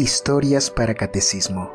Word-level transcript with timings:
Historias 0.00 0.70
para 0.70 0.94
Catecismo. 0.94 1.74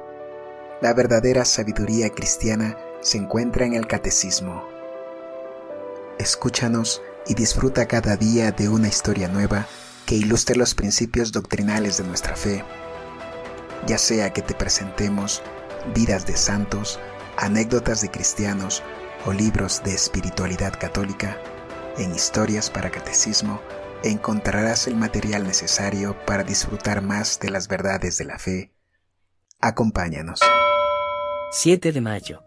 La 0.82 0.96
verdadera 0.96 1.46
sabiduría 1.46 2.10
cristiana 2.10 2.76
se 3.02 3.20
encuentra 3.20 3.68
en 3.68 3.76
el 3.76 3.86
Catecismo. 3.86 4.68
Escúchanos 6.18 7.04
y 7.28 7.36
disfruta 7.36 7.88
cada 7.88 8.18
día 8.18 8.52
de 8.52 8.68
una 8.68 8.88
historia 8.88 9.28
nueva 9.28 9.68
que 10.08 10.16
ilustre 10.16 10.56
los 10.56 10.74
principios 10.74 11.32
doctrinales 11.34 12.00
de 12.00 12.04
nuestra 12.06 12.36
fe. 12.36 12.64
Ya 13.86 14.00
sea 14.00 14.34
que 14.34 14.42
te 14.42 14.56
presentemos 14.56 15.44
vidas 15.94 16.26
de 16.26 16.36
santos, 16.36 17.00
anécdotas 17.38 18.02
de 18.02 18.10
cristianos 18.10 18.82
o 19.28 19.34
libros 19.34 19.84
de 19.84 19.94
espiritualidad 19.94 20.74
católica, 20.80 21.38
en 22.00 22.16
Historias 22.16 22.72
para 22.72 22.90
Catecismo 22.90 23.62
encontrarás 24.04 24.88
el 24.88 24.96
material 24.96 25.44
necesario 25.44 26.16
para 26.26 26.44
disfrutar 26.44 27.02
más 27.02 27.40
de 27.40 27.50
las 27.50 27.68
verdades 27.68 28.18
de 28.18 28.26
la 28.26 28.38
fe. 28.38 28.74
Acompáñanos. 29.60 30.40
7 31.52 31.92
de 31.92 32.02
mayo. 32.02 32.44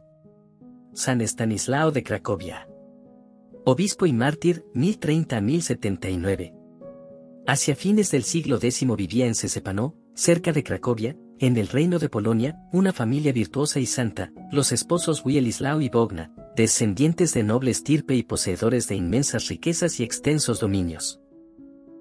San 0.92 1.20
Estanislao 1.20 1.90
de 1.90 2.02
Cracovia. 2.02 2.68
Obispo 3.64 4.06
y 4.06 4.12
mártir 4.12 4.64
1030-1079. 4.74 6.54
Hacia 7.46 7.76
fines 7.76 8.10
del 8.10 8.24
siglo 8.24 8.56
X 8.56 8.86
vivía 8.96 9.26
en 9.26 9.34
Sesepanó, 9.34 9.96
cerca 10.14 10.52
de 10.52 10.62
Cracovia, 10.62 11.16
en 11.38 11.56
el 11.56 11.68
reino 11.68 11.98
de 11.98 12.08
Polonia, 12.08 12.60
una 12.72 12.92
familia 12.92 13.32
virtuosa 13.32 13.78
y 13.80 13.86
santa, 13.86 14.32
los 14.50 14.72
esposos 14.72 15.24
Wielislao 15.24 15.80
y 15.80 15.88
Bogna, 15.88 16.34
descendientes 16.56 17.32
de 17.34 17.44
noble 17.44 17.70
estirpe 17.70 18.14
y 18.14 18.24
poseedores 18.24 18.88
de 18.88 18.96
inmensas 18.96 19.48
riquezas 19.48 20.00
y 20.00 20.02
extensos 20.02 20.60
dominios. 20.60 21.20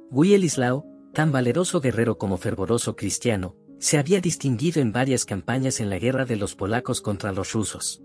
Wielislao, 0.09 0.85
tan 1.13 1.33
valeroso 1.33 1.81
guerrero 1.81 2.17
como 2.17 2.37
fervoroso 2.37 2.95
cristiano, 2.95 3.55
se 3.79 3.97
había 3.97 4.21
distinguido 4.21 4.81
en 4.81 4.93
varias 4.93 5.25
campañas 5.25 5.81
en 5.81 5.89
la 5.89 5.99
guerra 5.99 6.25
de 6.25 6.37
los 6.37 6.55
polacos 6.55 7.01
contra 7.01 7.33
los 7.33 7.51
rusos. 7.51 8.01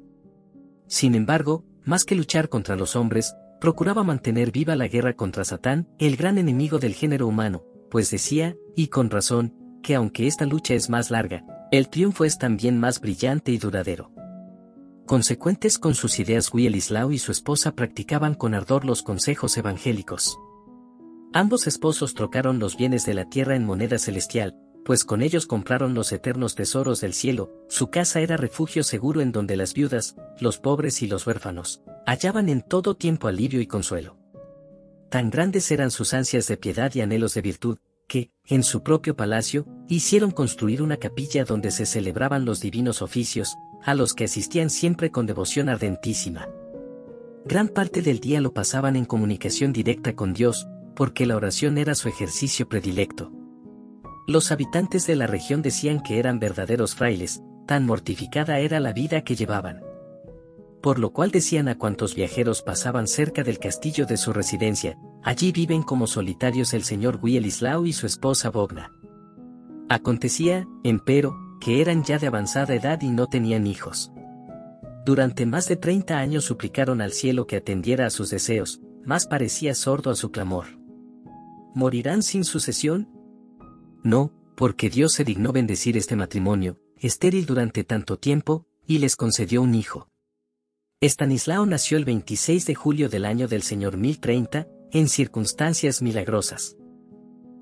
Sin 0.88 1.14
embargo, 1.14 1.64
más 1.84 2.04
que 2.04 2.16
luchar 2.16 2.48
contra 2.48 2.74
los 2.74 2.96
hombres, 2.96 3.34
procuraba 3.60 4.02
mantener 4.02 4.50
viva 4.50 4.74
la 4.74 4.88
guerra 4.88 5.14
contra 5.14 5.44
Satán, 5.44 5.88
el 5.98 6.16
gran 6.16 6.38
enemigo 6.38 6.78
del 6.78 6.94
género 6.94 7.28
humano, 7.28 7.64
pues 7.88 8.10
decía, 8.10 8.56
y 8.74 8.88
con 8.88 9.08
razón, 9.08 9.54
que 9.82 9.94
aunque 9.94 10.26
esta 10.26 10.44
lucha 10.44 10.74
es 10.74 10.90
más 10.90 11.10
larga, 11.10 11.44
el 11.70 11.88
triunfo 11.88 12.24
es 12.24 12.36
también 12.36 12.78
más 12.80 13.00
brillante 13.00 13.52
y 13.52 13.58
duradero. 13.58 14.10
Consecuentes 15.06 15.78
con 15.78 15.94
sus 15.94 16.18
ideas 16.18 16.52
Wielislao 16.52 17.12
y 17.12 17.18
su 17.18 17.30
esposa 17.30 17.76
practicaban 17.76 18.34
con 18.34 18.54
ardor 18.54 18.84
los 18.84 19.02
consejos 19.02 19.56
evangélicos. 19.56 20.38
Ambos 21.34 21.66
esposos 21.66 22.12
trocaron 22.12 22.58
los 22.58 22.76
bienes 22.76 23.06
de 23.06 23.14
la 23.14 23.24
tierra 23.24 23.56
en 23.56 23.64
moneda 23.64 23.98
celestial, 23.98 24.54
pues 24.84 25.04
con 25.04 25.22
ellos 25.22 25.46
compraron 25.46 25.94
los 25.94 26.12
eternos 26.12 26.54
tesoros 26.54 27.00
del 27.00 27.14
cielo, 27.14 27.50
su 27.68 27.88
casa 27.88 28.20
era 28.20 28.36
refugio 28.36 28.82
seguro 28.82 29.22
en 29.22 29.32
donde 29.32 29.56
las 29.56 29.72
viudas, 29.72 30.14
los 30.40 30.58
pobres 30.58 31.00
y 31.00 31.06
los 31.06 31.26
huérfanos, 31.26 31.80
hallaban 32.06 32.50
en 32.50 32.60
todo 32.60 32.96
tiempo 32.96 33.28
alivio 33.28 33.62
y 33.62 33.66
consuelo. 33.66 34.18
Tan 35.08 35.30
grandes 35.30 35.70
eran 35.70 35.90
sus 35.90 36.12
ansias 36.12 36.48
de 36.48 36.58
piedad 36.58 36.92
y 36.94 37.00
anhelos 37.00 37.32
de 37.32 37.40
virtud, 37.40 37.78
que, 38.08 38.30
en 38.46 38.62
su 38.62 38.82
propio 38.82 39.16
palacio, 39.16 39.66
hicieron 39.88 40.32
construir 40.32 40.82
una 40.82 40.98
capilla 40.98 41.44
donde 41.44 41.70
se 41.70 41.86
celebraban 41.86 42.44
los 42.44 42.60
divinos 42.60 43.00
oficios, 43.00 43.56
a 43.84 43.94
los 43.94 44.12
que 44.12 44.24
asistían 44.24 44.68
siempre 44.68 45.10
con 45.10 45.24
devoción 45.24 45.70
ardentísima. 45.70 46.48
Gran 47.44 47.68
parte 47.68 48.02
del 48.02 48.20
día 48.20 48.40
lo 48.40 48.52
pasaban 48.52 48.96
en 48.96 49.04
comunicación 49.04 49.72
directa 49.72 50.14
con 50.14 50.32
Dios, 50.32 50.68
porque 50.94 51.26
la 51.26 51.36
oración 51.36 51.78
era 51.78 51.94
su 51.94 52.08
ejercicio 52.08 52.68
predilecto. 52.68 53.32
Los 54.26 54.52
habitantes 54.52 55.06
de 55.06 55.16
la 55.16 55.26
región 55.26 55.62
decían 55.62 56.00
que 56.00 56.18
eran 56.18 56.38
verdaderos 56.38 56.94
frailes, 56.94 57.42
tan 57.66 57.86
mortificada 57.86 58.58
era 58.58 58.80
la 58.80 58.92
vida 58.92 59.22
que 59.22 59.34
llevaban. 59.34 59.80
Por 60.80 60.98
lo 60.98 61.12
cual 61.12 61.30
decían 61.30 61.68
a 61.68 61.78
cuantos 61.78 62.14
viajeros 62.14 62.62
pasaban 62.62 63.06
cerca 63.06 63.42
del 63.42 63.58
castillo 63.58 64.06
de 64.06 64.16
su 64.16 64.32
residencia, 64.32 64.98
allí 65.22 65.52
viven 65.52 65.82
como 65.82 66.06
solitarios 66.06 66.74
el 66.74 66.82
señor 66.82 67.20
Wielislao 67.22 67.86
y 67.86 67.92
su 67.92 68.06
esposa 68.06 68.50
Bogna. 68.50 68.92
Acontecía, 69.88 70.66
empero, 70.82 71.36
que 71.60 71.80
eran 71.80 72.02
ya 72.02 72.18
de 72.18 72.26
avanzada 72.26 72.74
edad 72.74 73.00
y 73.02 73.10
no 73.10 73.28
tenían 73.28 73.66
hijos. 73.66 74.12
Durante 75.04 75.46
más 75.46 75.68
de 75.68 75.76
30 75.76 76.18
años 76.18 76.44
suplicaron 76.44 77.00
al 77.00 77.12
cielo 77.12 77.46
que 77.46 77.56
atendiera 77.56 78.06
a 78.06 78.10
sus 78.10 78.30
deseos, 78.30 78.80
más 79.04 79.26
parecía 79.26 79.74
sordo 79.74 80.10
a 80.10 80.14
su 80.16 80.30
clamor. 80.30 80.81
¿Morirán 81.74 82.22
sin 82.22 82.44
sucesión? 82.44 83.08
No, 84.02 84.32
porque 84.56 84.90
Dios 84.90 85.12
se 85.12 85.24
dignó 85.24 85.52
bendecir 85.52 85.96
este 85.96 86.16
matrimonio, 86.16 86.78
estéril 86.96 87.46
durante 87.46 87.84
tanto 87.84 88.18
tiempo, 88.18 88.66
y 88.86 88.98
les 88.98 89.16
concedió 89.16 89.62
un 89.62 89.74
hijo. 89.74 90.08
Estanislao 91.00 91.66
nació 91.66 91.98
el 91.98 92.04
26 92.04 92.66
de 92.66 92.74
julio 92.74 93.08
del 93.08 93.24
año 93.24 93.48
del 93.48 93.62
Señor 93.62 93.96
1030, 93.96 94.68
en 94.92 95.08
circunstancias 95.08 96.02
milagrosas. 96.02 96.76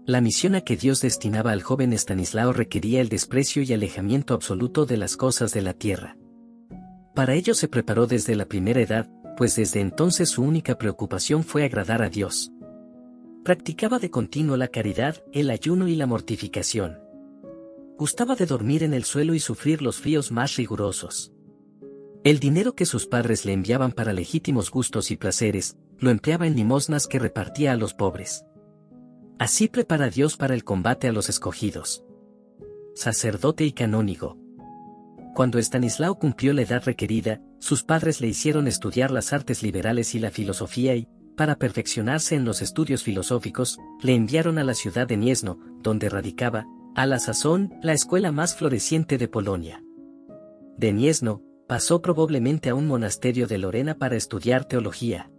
La 0.06 0.20
misión 0.20 0.56
a 0.56 0.62
que 0.62 0.76
Dios 0.76 1.00
destinaba 1.00 1.52
al 1.52 1.62
joven 1.62 1.92
Estanislao 1.92 2.52
requería 2.52 3.00
el 3.00 3.08
desprecio 3.08 3.62
y 3.62 3.72
alejamiento 3.72 4.34
absoluto 4.34 4.86
de 4.86 4.96
las 4.96 5.16
cosas 5.16 5.52
de 5.52 5.62
la 5.62 5.72
tierra. 5.72 6.16
Para 7.14 7.34
ello 7.34 7.54
se 7.54 7.68
preparó 7.68 8.06
desde 8.06 8.34
la 8.34 8.46
primera 8.46 8.80
edad, 8.80 9.08
pues 9.36 9.56
desde 9.56 9.80
entonces 9.80 10.30
su 10.30 10.42
única 10.42 10.76
preocupación 10.76 11.44
fue 11.44 11.64
agradar 11.64 12.02
a 12.02 12.10
Dios. 12.10 12.50
Practicaba 13.44 13.98
de 13.98 14.10
continuo 14.10 14.58
la 14.58 14.68
caridad, 14.68 15.24
el 15.32 15.48
ayuno 15.48 15.88
y 15.88 15.96
la 15.96 16.06
mortificación. 16.06 16.98
Gustaba 17.96 18.34
de 18.34 18.44
dormir 18.44 18.82
en 18.82 18.92
el 18.92 19.04
suelo 19.04 19.32
y 19.32 19.40
sufrir 19.40 19.80
los 19.80 19.96
fríos 19.96 20.30
más 20.30 20.56
rigurosos. 20.56 21.32
El 22.22 22.38
dinero 22.38 22.74
que 22.74 22.84
sus 22.84 23.06
padres 23.06 23.46
le 23.46 23.54
enviaban 23.54 23.92
para 23.92 24.12
legítimos 24.12 24.70
gustos 24.70 25.10
y 25.10 25.16
placeres, 25.16 25.78
lo 25.98 26.10
empleaba 26.10 26.46
en 26.46 26.54
limosnas 26.54 27.06
que 27.06 27.18
repartía 27.18 27.72
a 27.72 27.76
los 27.76 27.94
pobres. 27.94 28.44
Así 29.38 29.68
prepara 29.68 30.10
Dios 30.10 30.36
para 30.36 30.52
el 30.52 30.62
combate 30.62 31.08
a 31.08 31.12
los 31.12 31.30
escogidos. 31.30 32.04
Sacerdote 32.94 33.64
y 33.64 33.72
canónigo. 33.72 34.36
Cuando 35.34 35.58
Estanislao 35.58 36.18
cumplió 36.18 36.52
la 36.52 36.60
edad 36.60 36.82
requerida, 36.84 37.40
sus 37.58 37.84
padres 37.84 38.20
le 38.20 38.28
hicieron 38.28 38.68
estudiar 38.68 39.10
las 39.10 39.32
artes 39.32 39.62
liberales 39.62 40.14
y 40.14 40.18
la 40.18 40.30
filosofía 40.30 40.94
y, 40.94 41.08
para 41.40 41.56
perfeccionarse 41.56 42.34
en 42.34 42.44
los 42.44 42.60
estudios 42.60 43.02
filosóficos, 43.02 43.78
le 44.02 44.14
enviaron 44.14 44.58
a 44.58 44.62
la 44.62 44.74
ciudad 44.74 45.08
de 45.08 45.16
Niesno, 45.16 45.58
donde 45.80 46.10
radicaba, 46.10 46.66
a 46.94 47.06
la 47.06 47.18
sazón, 47.18 47.72
la 47.82 47.94
escuela 47.94 48.30
más 48.30 48.54
floreciente 48.54 49.16
de 49.16 49.26
Polonia. 49.26 49.82
De 50.76 50.92
Niesno, 50.92 51.42
pasó 51.66 52.02
probablemente 52.02 52.68
a 52.68 52.74
un 52.74 52.86
monasterio 52.86 53.46
de 53.46 53.56
Lorena 53.56 53.94
para 53.96 54.16
estudiar 54.16 54.66
teología. 54.66 55.30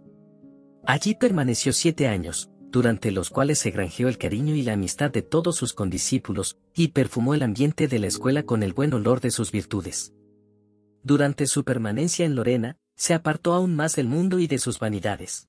Allí 0.84 1.14
permaneció 1.14 1.72
siete 1.72 2.08
años, 2.08 2.50
durante 2.72 3.12
los 3.12 3.30
cuales 3.30 3.60
se 3.60 3.70
granjeó 3.70 4.08
el 4.08 4.18
cariño 4.18 4.56
y 4.56 4.62
la 4.62 4.72
amistad 4.72 5.12
de 5.12 5.22
todos 5.22 5.54
sus 5.54 5.72
condiscípulos, 5.72 6.58
y 6.74 6.88
perfumó 6.88 7.34
el 7.34 7.44
ambiente 7.44 7.86
de 7.86 8.00
la 8.00 8.08
escuela 8.08 8.42
con 8.42 8.64
el 8.64 8.72
buen 8.72 8.92
olor 8.92 9.20
de 9.20 9.30
sus 9.30 9.52
virtudes. 9.52 10.12
Durante 11.04 11.46
su 11.46 11.62
permanencia 11.62 12.26
en 12.26 12.34
Lorena, 12.34 12.76
se 12.96 13.14
apartó 13.14 13.54
aún 13.54 13.76
más 13.76 13.94
del 13.94 14.08
mundo 14.08 14.40
y 14.40 14.48
de 14.48 14.58
sus 14.58 14.80
vanidades. 14.80 15.48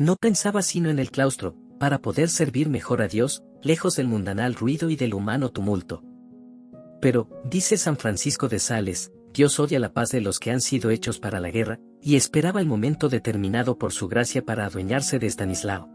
No 0.00 0.16
pensaba 0.16 0.62
sino 0.62 0.88
en 0.88 0.98
el 0.98 1.10
claustro, 1.10 1.54
para 1.78 2.00
poder 2.00 2.30
servir 2.30 2.70
mejor 2.70 3.02
a 3.02 3.06
Dios, 3.06 3.42
lejos 3.62 3.96
del 3.96 4.08
mundanal 4.08 4.54
ruido 4.54 4.88
y 4.88 4.96
del 4.96 5.12
humano 5.12 5.50
tumulto. 5.50 6.02
Pero, 7.02 7.28
dice 7.44 7.76
San 7.76 7.98
Francisco 7.98 8.48
de 8.48 8.60
Sales, 8.60 9.12
Dios 9.34 9.60
odia 9.60 9.78
la 9.78 9.92
paz 9.92 10.08
de 10.08 10.22
los 10.22 10.38
que 10.38 10.52
han 10.52 10.62
sido 10.62 10.88
hechos 10.88 11.18
para 11.18 11.38
la 11.38 11.50
guerra, 11.50 11.80
y 12.00 12.16
esperaba 12.16 12.62
el 12.62 12.66
momento 12.66 13.10
determinado 13.10 13.76
por 13.76 13.92
su 13.92 14.08
gracia 14.08 14.42
para 14.42 14.64
adueñarse 14.64 15.18
de 15.18 15.26
Stanislao. 15.26 15.90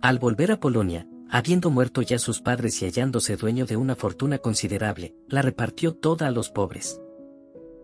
Al 0.00 0.18
volver 0.18 0.50
a 0.52 0.58
Polonia, 0.58 1.06
habiendo 1.28 1.68
muerto 1.68 2.00
ya 2.00 2.18
sus 2.18 2.40
padres 2.40 2.80
y 2.80 2.86
hallándose 2.86 3.36
dueño 3.36 3.66
de 3.66 3.76
una 3.76 3.96
fortuna 3.96 4.38
considerable, 4.38 5.14
la 5.28 5.42
repartió 5.42 5.92
toda 5.92 6.26
a 6.26 6.30
los 6.30 6.48
pobres. 6.48 7.02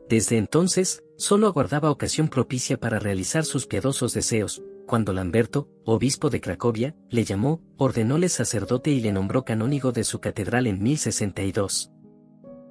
Desde 0.08 0.38
entonces, 0.38 1.04
solo 1.18 1.46
aguardaba 1.46 1.90
ocasión 1.90 2.28
propicia 2.28 2.80
para 2.80 2.98
realizar 2.98 3.44
sus 3.44 3.66
piadosos 3.66 4.14
deseos, 4.14 4.62
cuando 4.86 5.12
Lamberto, 5.12 5.68
obispo 5.84 6.30
de 6.30 6.40
Cracovia, 6.40 6.94
le 7.10 7.24
llamó, 7.24 7.60
ordenóle 7.76 8.28
sacerdote 8.28 8.90
y 8.90 9.00
le 9.00 9.12
nombró 9.12 9.44
canónigo 9.44 9.92
de 9.92 10.04
su 10.04 10.20
catedral 10.20 10.66
en 10.66 10.82
1062. 10.82 11.92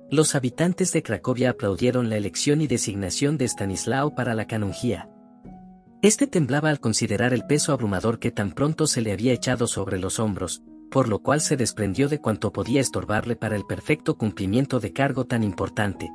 Los 0.09 0.35
habitantes 0.35 0.91
de 0.93 1.03
Cracovia 1.03 1.51
aplaudieron 1.51 2.09
la 2.09 2.17
elección 2.17 2.61
y 2.61 2.67
designación 2.67 3.37
de 3.37 3.45
Stanislao 3.45 4.15
para 4.15 4.33
la 4.33 4.47
canonjía. 4.47 5.09
Este 6.01 6.27
temblaba 6.27 6.69
al 6.69 6.79
considerar 6.79 7.33
el 7.33 7.45
peso 7.45 7.73
abrumador 7.73 8.19
que 8.19 8.31
tan 8.31 8.51
pronto 8.51 8.87
se 8.87 9.01
le 9.01 9.11
había 9.11 9.33
echado 9.33 9.67
sobre 9.67 9.97
los 9.97 10.19
hombros, 10.19 10.61
por 10.91 11.09
lo 11.09 11.19
cual 11.19 11.41
se 11.41 11.57
desprendió 11.57 12.07
de 12.07 12.21
cuanto 12.21 12.53
podía 12.53 12.81
estorbarle 12.81 13.35
para 13.35 13.55
el 13.55 13.65
perfecto 13.65 14.17
cumplimiento 14.17 14.79
de 14.79 14.93
cargo 14.93 15.25
tan 15.25 15.43
importante, 15.43 16.09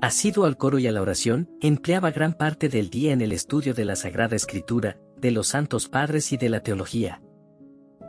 Asiduo 0.00 0.44
al 0.44 0.56
coro 0.56 0.78
y 0.78 0.86
a 0.86 0.92
la 0.92 1.02
oración, 1.02 1.50
empleaba 1.60 2.12
gran 2.12 2.32
parte 2.32 2.68
del 2.68 2.88
día 2.88 3.12
en 3.12 3.20
el 3.20 3.32
estudio 3.32 3.74
de 3.74 3.84
la 3.84 3.96
Sagrada 3.96 4.36
Escritura, 4.36 4.96
de 5.16 5.32
los 5.32 5.48
Santos 5.48 5.88
Padres 5.88 6.30
y 6.32 6.36
de 6.36 6.48
la 6.48 6.60
teología. 6.60 7.20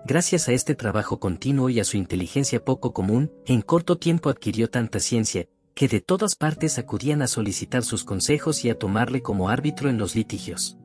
gracias 0.06 0.47
a 0.47 0.53
este 0.53 0.75
trabajo 0.75 1.19
continuo 1.19 1.69
y 1.69 1.80
a 1.80 1.83
su 1.83 1.97
inteligencia 1.97 2.63
poco 2.63 2.94
común, 2.94 3.31
en 3.47 3.63
corto 3.63 3.97
tiempo 3.97 4.30
adquirió 4.30 4.69
tanta 4.69 5.00
ciencia, 5.00 5.47
que 5.74 5.88
de 5.88 6.00
todas 6.00 6.36
partes 6.36 6.77
acudían 6.77 7.24
a 7.24 7.27
solicitar 7.27 7.83
sus 7.83 8.03
consejos 8.03 8.63
y 8.65 8.69
a 8.69 8.77
tomarle 8.77 9.24
como 9.24 9.50
árbitro 9.50 9.89
en 9.89 9.97
los 9.97 10.15
litigios. 10.15 10.77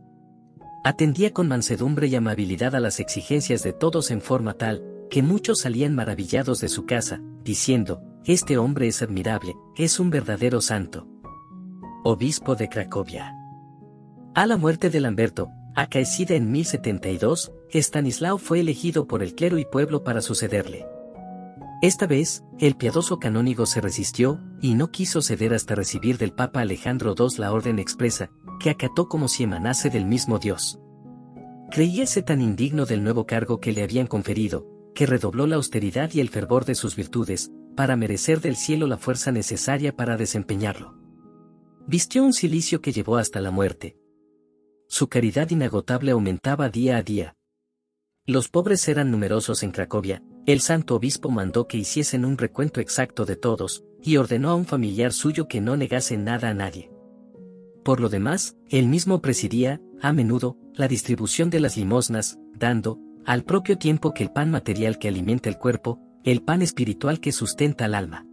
Atendía 0.85 1.35
con 1.35 1.49
mansedumbre 1.49 2.07
y 2.07 2.15
amabilidad 2.15 2.75
a 2.75 2.81
las 2.81 2.99
exigencias 2.99 3.63
de 3.63 3.75
todos 3.75 4.11
en 4.11 4.23
forma 4.23 4.55
tal, 4.55 4.83
que 5.11 5.23
muchos 5.23 5.61
salían 5.61 5.95
maravillados 5.95 6.61
de 6.61 6.69
su 6.71 6.87
casa, 6.87 7.21
diciendo, 7.43 8.03
este 8.27 8.57
hombre 8.57 8.89
es 8.89 9.03
admirable, 9.03 9.55
es 9.77 10.01
un 10.01 10.09
verdadero 10.09 10.63
santo. 10.63 11.07
Obispo 12.05 12.55
de 12.55 12.71
Cracovia. 12.71 13.35
A 14.35 14.47
la 14.47 14.57
muerte 14.57 14.89
de 14.89 15.01
Lamberto, 15.01 15.51
acaecida 15.75 16.35
en 16.35 16.51
1072, 16.51 17.53
Estanislao 17.71 18.39
fue 18.39 18.61
elegido 18.61 19.07
por 19.07 19.23
el 19.23 19.35
clero 19.35 19.59
y 19.59 19.67
pueblo 19.67 20.05
para 20.05 20.23
sucederle. 20.23 20.87
Esta 21.83 22.07
vez, 22.07 22.43
el 22.59 22.77
piadoso 22.77 23.19
canónigo 23.19 23.67
se 23.67 23.83
resistió, 23.83 24.41
y 24.63 24.75
no 24.75 24.91
quiso 24.91 25.21
ceder 25.21 25.53
hasta 25.53 25.75
recibir 25.75 26.17
del 26.17 26.33
Papa 26.33 26.61
Alejandro 26.61 27.15
II 27.19 27.37
la 27.37 27.53
orden 27.53 27.79
expresa, 27.79 28.31
que 28.59 28.71
acató 28.71 29.07
como 29.07 29.29
si 29.29 29.43
emanase 29.43 29.91
del 29.91 30.07
mismo 30.07 30.39
Dios. 30.39 30.81
Creíase 31.71 32.23
tan 32.23 32.41
indigno 32.41 32.87
del 32.87 33.05
nuevo 33.05 33.27
cargo 33.27 33.61
que 33.61 33.73
le 33.73 33.83
habían 33.83 34.07
conferido, 34.07 34.67
que 34.95 35.07
redobló 35.07 35.47
la 35.47 35.57
austeridad 35.57 36.11
y 36.15 36.21
el 36.21 36.31
fervor 36.31 36.65
de 36.65 36.75
sus 36.75 36.97
virtudes, 36.97 37.51
para 37.75 37.97
merecer 37.97 38.41
del 38.41 38.57
cielo 38.57 38.87
la 38.87 38.97
fuerza 38.97 39.33
necesaria 39.33 39.95
para 39.95 40.17
desempeñarlo. 40.17 40.99
Vistió 41.87 42.25
un 42.25 42.33
cilicio 42.33 42.81
que 42.81 42.93
llevó 42.93 43.17
hasta 43.17 43.41
la 43.41 43.51
muerte. 43.51 43.97
Su 44.89 45.09
caridad 45.09 45.51
inagotable 45.51 46.13
aumentaba 46.13 46.69
día 46.69 46.97
a 46.97 47.03
día. 47.03 47.37
Los 48.27 48.49
pobres 48.49 48.89
eran 48.89 49.11
numerosos 49.11 49.63
en 49.63 49.71
Cracovia, 49.71 50.23
el 50.47 50.61
santo 50.61 50.97
obispo 50.97 51.31
mandó 51.31 51.67
que 51.67 51.79
hiciesen 51.79 52.25
un 52.25 52.39
recuento 52.39 52.81
exacto 52.81 53.25
de 53.25 53.37
todos, 53.37 53.85
y 54.03 54.19
ordenó 54.19 54.51
a 54.51 54.55
un 54.55 54.67
familiar 54.67 55.13
suyo 55.13 55.49
que 55.49 55.61
no 55.61 55.77
negase 55.77 56.17
nada 56.17 56.51
a 56.51 56.55
nadie. 56.55 56.91
Por 57.83 58.01
lo 58.01 58.09
demás, 58.09 58.57
él 58.69 58.87
mismo 58.89 59.21
presidía, 59.21 59.81
a 60.01 60.13
menudo, 60.13 60.57
la 60.75 60.89
distribución 60.89 61.51
de 61.51 61.61
las 61.61 61.77
limosnas, 61.77 62.39
dando, 62.55 62.99
al 63.25 63.45
propio 63.45 63.79
tiempo 63.79 64.13
que 64.13 64.23
el 64.23 64.33
pan 64.33 64.51
material 64.51 64.99
que 64.99 65.09
alimenta 65.09 65.49
el 65.49 65.59
cuerpo, 65.59 66.01
el 66.25 66.43
pan 66.43 66.63
espiritual 66.63 67.21
que 67.21 67.33
sustenta 67.33 67.85
al 67.85 67.95
alma. 67.95 68.27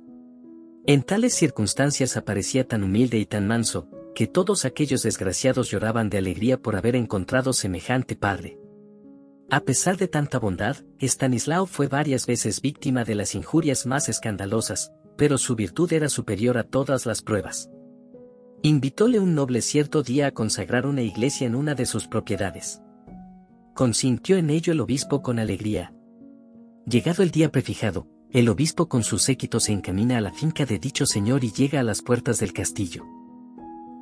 En 0.86 1.04
tales 1.04 1.34
circunstancias 1.36 2.16
aparecía 2.16 2.66
tan 2.66 2.84
humilde 2.84 3.20
y 3.20 3.26
tan 3.26 3.48
manso, 3.48 3.90
que 4.16 4.28
todos 4.28 4.64
aquellos 4.64 5.04
desgraciados 5.04 5.70
lloraban 5.70 6.10
de 6.10 6.18
alegría 6.18 6.58
por 6.58 6.78
haber 6.78 6.96
encontrado 6.96 7.52
semejante 7.52 8.16
padre. 8.16 8.58
A 9.50 9.60
pesar 9.60 9.98
de 9.98 10.08
tanta 10.08 10.40
bondad, 10.40 10.78
Stanislao 11.00 11.66
fue 11.66 11.88
varias 11.88 12.26
veces 12.26 12.62
víctima 12.62 13.04
de 13.04 13.16
las 13.16 13.36
injurias 13.36 13.86
más 13.86 14.08
escandalosas, 14.08 14.94
pero 15.18 15.38
su 15.38 15.56
virtud 15.56 15.92
era 15.92 16.08
superior 16.08 16.58
a 16.58 16.64
todas 16.64 17.06
las 17.06 17.22
pruebas. 17.22 17.70
Invitóle 18.64 19.20
un 19.20 19.36
noble 19.36 19.62
cierto 19.62 20.02
día 20.02 20.28
a 20.28 20.32
consagrar 20.32 20.86
una 20.86 21.02
iglesia 21.02 21.46
en 21.46 21.56
una 21.56 21.76
de 21.76 21.86
sus 21.86 22.08
propiedades. 22.08 22.82
Consintió 23.76 24.38
en 24.38 24.50
ello 24.50 24.72
el 24.72 24.80
obispo 24.80 25.22
con 25.22 25.40
alegría. 25.40 25.94
Llegado 26.92 27.24
el 27.24 27.32
día 27.32 27.50
prefijado, 27.54 28.06
el 28.32 28.50
obispo 28.50 28.90
con 28.90 29.04
su 29.04 29.18
séquito 29.18 29.62
se 29.62 29.72
encamina 29.72 30.18
a 30.18 30.22
la 30.22 30.34
finca 30.34 30.66
de 30.66 30.78
dicho 30.78 31.06
señor 31.06 31.46
y 31.46 31.54
llega 31.54 31.80
a 31.80 31.84
las 31.84 32.02
puertas 32.02 32.38
del 32.40 32.52
castillo. 32.52 33.06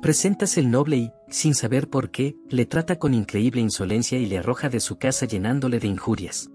Preséntase 0.02 0.58
el 0.58 0.72
noble 0.72 0.96
y, 0.96 1.12
sin 1.28 1.54
saber 1.54 1.88
por 1.88 2.10
qué, 2.10 2.34
le 2.48 2.66
trata 2.66 2.98
con 2.98 3.14
increíble 3.14 3.60
insolencia 3.60 4.18
y 4.18 4.26
le 4.26 4.38
arroja 4.38 4.68
de 4.68 4.80
su 4.80 4.98
casa 4.98 5.24
llenándole 5.26 5.78
de 5.78 5.86
injurias. 5.86 6.50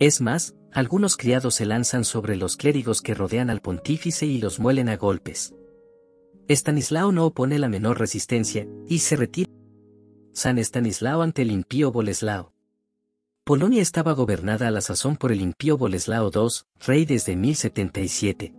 Es 0.00 0.20
más, 0.20 0.56
algunos 0.72 1.16
criados 1.16 1.54
se 1.54 1.64
lanzan 1.64 2.04
sobre 2.04 2.34
los 2.34 2.56
clérigos 2.56 3.00
que 3.00 3.14
rodean 3.14 3.48
al 3.48 3.60
pontífice 3.60 4.26
y 4.26 4.40
los 4.40 4.58
muelen 4.58 4.88
a 4.88 4.96
golpes. 4.96 5.54
Estanislao 6.48 7.12
no 7.12 7.24
opone 7.24 7.60
la 7.60 7.68
menor 7.68 8.00
resistencia, 8.00 8.66
y 8.88 8.98
se 8.98 9.14
retira. 9.14 9.48
San 10.32 10.58
Estanislao 10.58 11.22
ante 11.22 11.42
el 11.42 11.52
impío 11.52 11.92
Boleslao. 11.92 12.55
Polonia 13.46 13.80
estaba 13.80 14.12
gobernada 14.12 14.66
a 14.66 14.72
la 14.72 14.80
sazón 14.80 15.16
por 15.16 15.30
el 15.30 15.40
impío 15.40 15.78
Boleslao 15.78 16.32
II, 16.34 16.48
rey 16.84 17.04
desde 17.04 17.36
1077. 17.36 18.52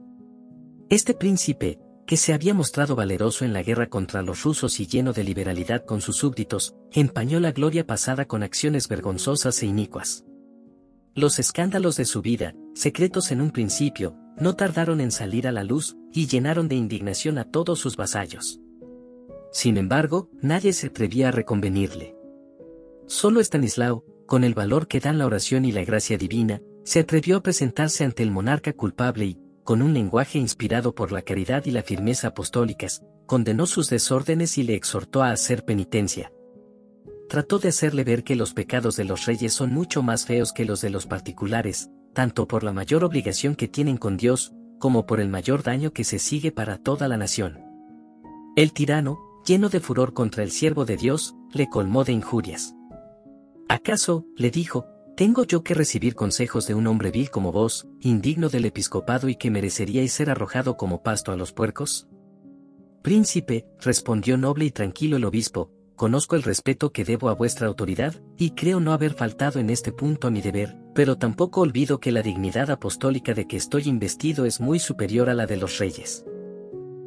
Este 0.89 1.13
príncipe, 1.13 1.77
que 2.05 2.15
se 2.15 2.33
había 2.33 2.53
mostrado 2.53 2.95
valeroso 2.95 3.43
en 3.43 3.51
la 3.51 3.63
guerra 3.63 3.89
contra 3.89 4.21
los 4.21 4.43
rusos 4.43 4.79
y 4.79 4.87
lleno 4.87 5.11
de 5.11 5.25
liberalidad 5.25 5.83
con 5.83 5.99
sus 5.99 6.15
súbditos, 6.15 6.73
empañó 6.93 7.41
la 7.41 7.51
gloria 7.51 7.85
pasada 7.85 8.29
con 8.29 8.43
acciones 8.43 8.87
vergonzosas 8.87 9.61
e 9.61 9.65
inicuas. 9.65 10.23
Los 11.15 11.37
escándalos 11.37 11.97
de 11.97 12.05
su 12.05 12.21
vida, 12.21 12.55
secretos 12.73 13.33
en 13.33 13.41
un 13.41 13.51
principio, 13.51 14.15
no 14.37 14.55
tardaron 14.55 15.01
en 15.01 15.11
salir 15.11 15.49
a 15.49 15.51
la 15.51 15.65
luz, 15.65 15.97
y 16.13 16.27
llenaron 16.27 16.69
de 16.69 16.75
indignación 16.75 17.39
a 17.39 17.51
todos 17.51 17.77
sus 17.77 17.97
vasallos. 17.97 18.61
Sin 19.51 19.75
embargo, 19.75 20.29
nadie 20.41 20.71
se 20.71 20.87
atrevía 20.87 21.27
a 21.27 21.31
reconvenirle. 21.31 22.15
Solo 23.05 23.41
Estanislao, 23.41 24.05
con 24.27 24.43
el 24.43 24.53
valor 24.53 24.87
que 24.87 24.99
dan 24.99 25.17
la 25.17 25.25
oración 25.25 25.65
y 25.65 25.71
la 25.71 25.83
gracia 25.83 26.17
divina, 26.17 26.61
se 26.83 26.99
atrevió 26.99 27.37
a 27.37 27.41
presentarse 27.41 28.03
ante 28.03 28.21
el 28.21 28.29
monarca 28.29 28.73
culpable 28.73 29.25
y, 29.25 29.39
con 29.63 29.81
un 29.81 29.93
lenguaje 29.93 30.37
inspirado 30.37 30.93
por 30.93 31.11
la 31.11 31.21
caridad 31.23 31.65
y 31.65 31.71
la 31.71 31.81
firmeza 31.81 32.27
apostólicas, 32.27 33.01
condenó 33.25 33.65
sus 33.65 33.89
desórdenes 33.89 34.57
y 34.57 34.63
le 34.63 34.75
exhortó 34.75 35.23
a 35.23 35.31
hacer 35.31 35.65
penitencia. 35.65 36.31
Trató 37.27 37.59
de 37.59 37.69
hacerle 37.69 38.03
ver 38.03 38.23
que 38.23 38.35
los 38.35 38.53
pecados 38.53 38.95
de 38.95 39.03
los 39.03 39.25
reyes 39.25 39.53
son 39.53 39.73
mucho 39.73 40.03
más 40.03 40.25
feos 40.25 40.53
que 40.53 40.65
los 40.65 40.81
de 40.81 40.89
los 40.89 41.07
particulares, 41.07 41.89
tanto 42.13 42.47
por 42.47 42.63
la 42.63 42.71
mayor 42.71 43.03
obligación 43.03 43.55
que 43.55 43.67
tienen 43.67 43.97
con 43.97 44.15
Dios, 44.15 44.53
como 44.79 45.05
por 45.05 45.19
el 45.19 45.27
mayor 45.27 45.63
daño 45.63 45.91
que 45.91 46.03
se 46.03 46.19
sigue 46.19 46.51
para 46.51 46.77
toda 46.77 47.07
la 47.07 47.17
nación. 47.17 47.59
El 48.55 48.71
tirano, 48.71 49.19
lleno 49.45 49.69
de 49.69 49.79
furor 49.79 50.13
contra 50.13 50.43
el 50.43 50.51
siervo 50.51 50.85
de 50.85 50.97
Dios, 50.97 51.35
le 51.51 51.69
colmó 51.69 52.05
de 52.05 52.13
injurias. 52.13 52.76
¿Acaso, 53.69 54.25
le 54.35 54.51
dijo, 54.51 54.85
¿Tengo 55.17 55.45
yo 55.45 55.63
que 55.63 55.73
recibir 55.73 56.13
consejos 56.13 56.67
de 56.67 56.75
un 56.75 56.85
hombre 56.85 57.09
vil 57.09 57.31
como 57.31 57.51
vos, 57.51 57.87
indigno 58.01 58.49
del 58.49 58.65
episcopado 58.65 59.29
y 59.29 59.35
que 59.35 59.49
mereceríais 59.49 60.13
ser 60.13 60.29
arrojado 60.29 60.77
como 60.77 61.01
pasto 61.01 61.31
a 61.31 61.35
los 61.35 61.53
puercos? 61.53 62.07
Príncipe, 63.01 63.65
respondió 63.81 64.37
noble 64.37 64.65
y 64.65 64.69
tranquilo 64.69 65.17
el 65.17 65.25
obispo, 65.25 65.71
conozco 65.95 66.35
el 66.35 66.43
respeto 66.43 66.91
que 66.91 67.03
debo 67.03 67.29
a 67.29 67.33
vuestra 67.33 67.65
autoridad, 67.65 68.13
y 68.37 68.51
creo 68.51 68.79
no 68.79 68.93
haber 68.93 69.15
faltado 69.15 69.59
en 69.59 69.71
este 69.71 69.91
punto 69.91 70.27
a 70.27 70.31
mi 70.31 70.41
deber, 70.41 70.77
pero 70.93 71.17
tampoco 71.17 71.61
olvido 71.61 71.99
que 71.99 72.11
la 72.11 72.21
dignidad 72.21 72.69
apostólica 72.69 73.33
de 73.33 73.47
que 73.47 73.57
estoy 73.57 73.87
investido 73.87 74.45
es 74.45 74.61
muy 74.61 74.77
superior 74.77 75.31
a 75.31 75.33
la 75.33 75.47
de 75.47 75.57
los 75.57 75.79
reyes. 75.79 76.23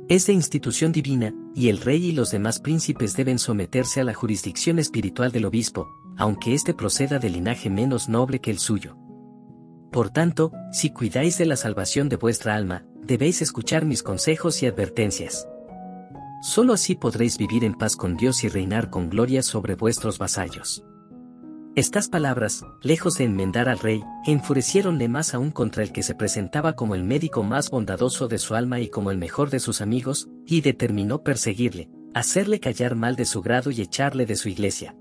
Es 0.08 0.26
de 0.26 0.32
institución 0.32 0.90
divina, 0.90 1.32
y 1.54 1.68
el 1.68 1.78
rey 1.78 2.06
y 2.06 2.12
los 2.12 2.32
demás 2.32 2.58
príncipes 2.58 3.14
deben 3.14 3.38
someterse 3.38 4.00
a 4.00 4.04
la 4.04 4.14
jurisdicción 4.14 4.80
espiritual 4.80 5.30
del 5.30 5.44
obispo, 5.44 5.86
aunque 6.20 6.52
éste 6.52 6.74
proceda 6.74 7.18
de 7.18 7.30
linaje 7.30 7.70
menos 7.70 8.10
noble 8.10 8.40
que 8.40 8.50
el 8.50 8.58
suyo. 8.58 8.96
Por 9.90 10.10
tanto, 10.10 10.52
si 10.70 10.90
cuidáis 10.90 11.38
de 11.38 11.46
la 11.46 11.56
salvación 11.56 12.10
de 12.10 12.16
vuestra 12.16 12.54
alma, 12.54 12.84
debéis 13.02 13.40
escuchar 13.40 13.86
mis 13.86 14.02
consejos 14.02 14.62
y 14.62 14.66
advertencias. 14.66 15.48
Solo 16.42 16.74
así 16.74 16.94
podréis 16.94 17.38
vivir 17.38 17.64
en 17.64 17.74
paz 17.74 17.96
con 17.96 18.16
Dios 18.16 18.44
y 18.44 18.48
reinar 18.48 18.90
con 18.90 19.08
gloria 19.08 19.42
sobre 19.42 19.74
vuestros 19.74 20.18
vasallos. 20.18 20.84
Estas 21.74 22.08
palabras, 22.08 22.66
lejos 22.82 23.16
de 23.16 23.24
enmendar 23.24 23.70
al 23.70 23.78
rey, 23.78 24.02
enfurecieronle 24.26 25.08
más 25.08 25.34
aún 25.34 25.50
contra 25.50 25.82
el 25.82 25.90
que 25.90 26.02
se 26.02 26.14
presentaba 26.14 26.74
como 26.74 26.94
el 26.94 27.02
médico 27.02 27.42
más 27.42 27.70
bondadoso 27.70 28.28
de 28.28 28.38
su 28.38 28.54
alma 28.54 28.80
y 28.80 28.90
como 28.90 29.10
el 29.10 29.16
mejor 29.16 29.48
de 29.48 29.60
sus 29.60 29.80
amigos, 29.80 30.28
y 30.46 30.60
determinó 30.60 31.22
perseguirle, 31.22 31.88
hacerle 32.12 32.60
callar 32.60 32.94
mal 32.94 33.16
de 33.16 33.24
su 33.24 33.40
grado 33.40 33.70
y 33.70 33.80
echarle 33.80 34.26
de 34.26 34.36
su 34.36 34.50
iglesia. 34.50 34.94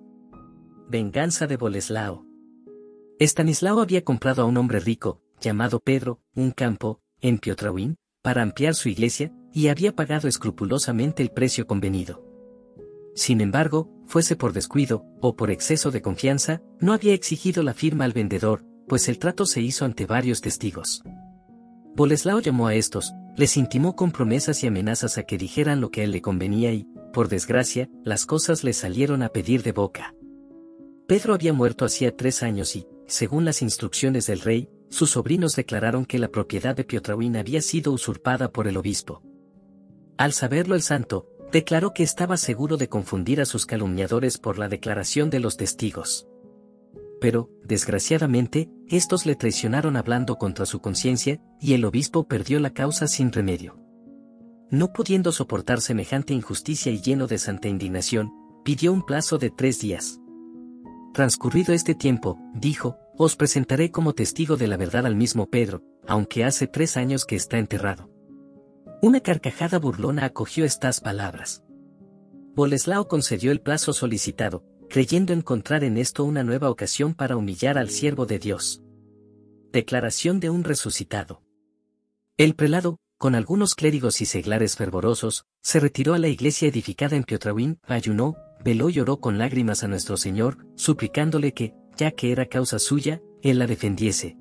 Venganza 0.92 1.46
de 1.46 1.56
Boleslao. 1.56 2.26
Estanislao 3.20 3.80
había 3.80 4.04
comprado 4.04 4.42
a 4.42 4.46
un 4.46 4.58
hombre 4.58 4.80
rico, 4.80 5.22
llamado 5.40 5.82
Pedro, 5.82 6.20
un 6.34 6.50
campo, 6.50 7.00
en 7.22 7.38
Piotrowin, 7.38 7.98
para 8.24 8.42
ampliar 8.42 8.74
su 8.74 8.90
iglesia, 8.90 9.32
y 9.54 9.68
había 9.68 9.96
pagado 9.96 10.28
escrupulosamente 10.28 11.22
el 11.22 11.30
precio 11.30 11.68
convenido. 11.68 12.26
Sin 13.14 13.40
embargo, 13.40 13.88
fuese 14.08 14.36
por 14.36 14.52
descuido, 14.52 15.06
o 15.22 15.36
por 15.36 15.52
exceso 15.52 15.92
de 15.92 16.02
confianza, 16.02 16.64
no 16.80 16.94
había 16.94 17.14
exigido 17.14 17.62
la 17.62 17.76
firma 17.76 18.06
al 18.06 18.14
vendedor, 18.14 18.66
pues 18.88 19.10
el 19.10 19.20
trato 19.20 19.46
se 19.46 19.62
hizo 19.62 19.86
ante 19.86 20.08
varios 20.08 20.42
testigos. 20.42 21.04
Boleslao 21.96 22.40
llamó 22.40 22.66
a 22.66 22.74
estos, 22.74 23.14
les 23.38 23.58
intimó 23.58 23.96
con 23.96 24.12
promesas 24.12 24.64
y 24.64 24.68
amenazas 24.68 25.20
a 25.20 25.24
que 25.24 25.38
dijeran 25.38 25.82
lo 25.82 25.92
que 25.92 26.02
a 26.02 26.06
él 26.06 26.12
le 26.12 26.24
convenía 26.24 26.74
y, 26.74 26.88
por 27.14 27.30
desgracia, 27.30 27.92
las 28.04 28.26
cosas 28.26 28.64
le 28.64 28.74
salieron 28.74 29.22
a 29.22 29.30
pedir 29.30 29.62
de 29.62 29.72
boca. 29.72 30.16
Pedro 31.10 31.34
había 31.34 31.54
muerto 31.54 31.86
hacía 31.86 32.16
tres 32.16 32.44
años 32.44 32.76
y, 32.76 32.88
según 33.08 33.44
las 33.44 33.64
instrucciones 33.64 34.28
del 34.28 34.42
rey, 34.42 34.70
sus 34.90 35.10
sobrinos 35.10 35.56
declararon 35.56 36.06
que 36.06 36.20
la 36.20 36.28
propiedad 36.28 36.76
de 36.76 36.84
Piotrowin 36.84 37.36
había 37.36 37.64
sido 37.64 37.92
usurpada 37.92 38.52
por 38.52 38.68
el 38.68 38.78
obispo. 38.78 39.24
Al 40.18 40.34
saberlo 40.34 40.76
el 40.76 40.84
santo, 40.84 41.28
declaró 41.52 41.96
que 41.96 42.04
estaba 42.04 42.38
seguro 42.38 42.78
de 42.78 42.90
confundir 42.90 43.42
a 43.42 43.46
sus 43.46 43.66
calumniadores 43.66 44.38
por 44.38 44.60
la 44.60 44.70
declaración 44.70 45.32
de 45.32 45.40
los 45.40 45.58
testigos. 45.58 46.28
pero, 47.20 47.50
desgraciadamente, 47.66 48.70
estos 48.88 49.26
le 49.26 49.36
traicionaron 49.36 49.98
hablando 49.98 50.38
contra 50.38 50.68
su 50.68 50.80
conciencia, 50.80 51.42
y 51.60 51.74
el 51.74 51.86
obispo 51.86 52.28
perdió 52.28 52.60
la 52.60 52.70
causa 52.70 53.08
sin 53.08 53.32
remedio. 53.32 53.80
No 54.70 54.94
pudiendo 54.94 55.32
soportar 55.32 55.82
semejante 55.82 56.36
injusticia 56.36 56.92
y 56.92 57.02
lleno 57.02 57.26
de 57.26 57.40
santa 57.40 57.68
indignación, 57.68 58.32
pidió 58.64 58.94
un 58.94 59.04
plazo 59.04 59.40
de 59.40 59.50
tres 59.50 59.80
días. 59.80 60.22
Transcurrido 61.14 61.74
este 61.74 61.96
tiempo, 61.96 62.38
dijo, 62.54 62.98
os 63.18 63.36
presentaré 63.36 63.92
como 63.92 64.14
testigo 64.14 64.58
de 64.58 64.68
la 64.68 64.78
verdad 64.78 65.06
al 65.06 65.16
mismo 65.16 65.50
Pedro, 65.50 65.84
aunque 66.08 66.46
hace 66.46 66.68
tres 66.68 66.98
años 66.98 67.26
que 67.26 67.36
está 67.36 67.58
enterrado. 67.58 68.10
Una 69.02 69.20
carcajada 69.20 69.80
burlona 69.80 70.26
acogió 70.26 70.66
estas 70.66 71.02
palabras. 71.02 71.64
Boleslao 72.56 73.08
concedió 73.08 73.52
el 73.52 73.62
plazo 73.62 73.94
solicitado, 73.94 74.64
creyendo 74.90 75.34
encontrar 75.34 75.84
en 75.84 75.98
esto 75.98 76.24
una 76.24 76.44
nueva 76.44 76.70
ocasión 76.70 77.14
para 77.14 77.38
humillar 77.38 77.78
al 77.78 77.90
siervo 77.90 78.26
de 78.26 78.40
Dios. 78.40 78.82
Declaración 79.72 80.40
de 80.40 80.50
un 80.50 80.64
resucitado. 80.64 81.42
El 82.38 82.56
prelado, 82.56 82.98
con 83.18 83.36
algunos 83.36 83.76
clérigos 83.76 84.22
y 84.22 84.26
seglares 84.26 84.76
fervorosos, 84.76 85.46
se 85.62 85.80
retiró 85.80 86.14
a 86.14 86.20
la 86.20 86.28
iglesia 86.28 86.68
edificada 86.68 87.16
en 87.16 87.24
Piotrauín, 87.24 87.80
ayunó, 87.84 88.36
veló 88.64 88.90
y 88.90 89.00
oró 89.00 89.20
con 89.20 89.38
lágrimas 89.38 89.84
a 89.84 89.88
nuestro 89.88 90.18
Señor, 90.18 90.66
suplicándole 90.76 91.54
que, 91.54 91.74
ya 91.98 92.12
que 92.12 92.32
era 92.32 92.46
causa 92.46 92.80
suya, 92.80 93.22
él 93.42 93.60
la 93.60 93.68
defendiese. 93.68 94.38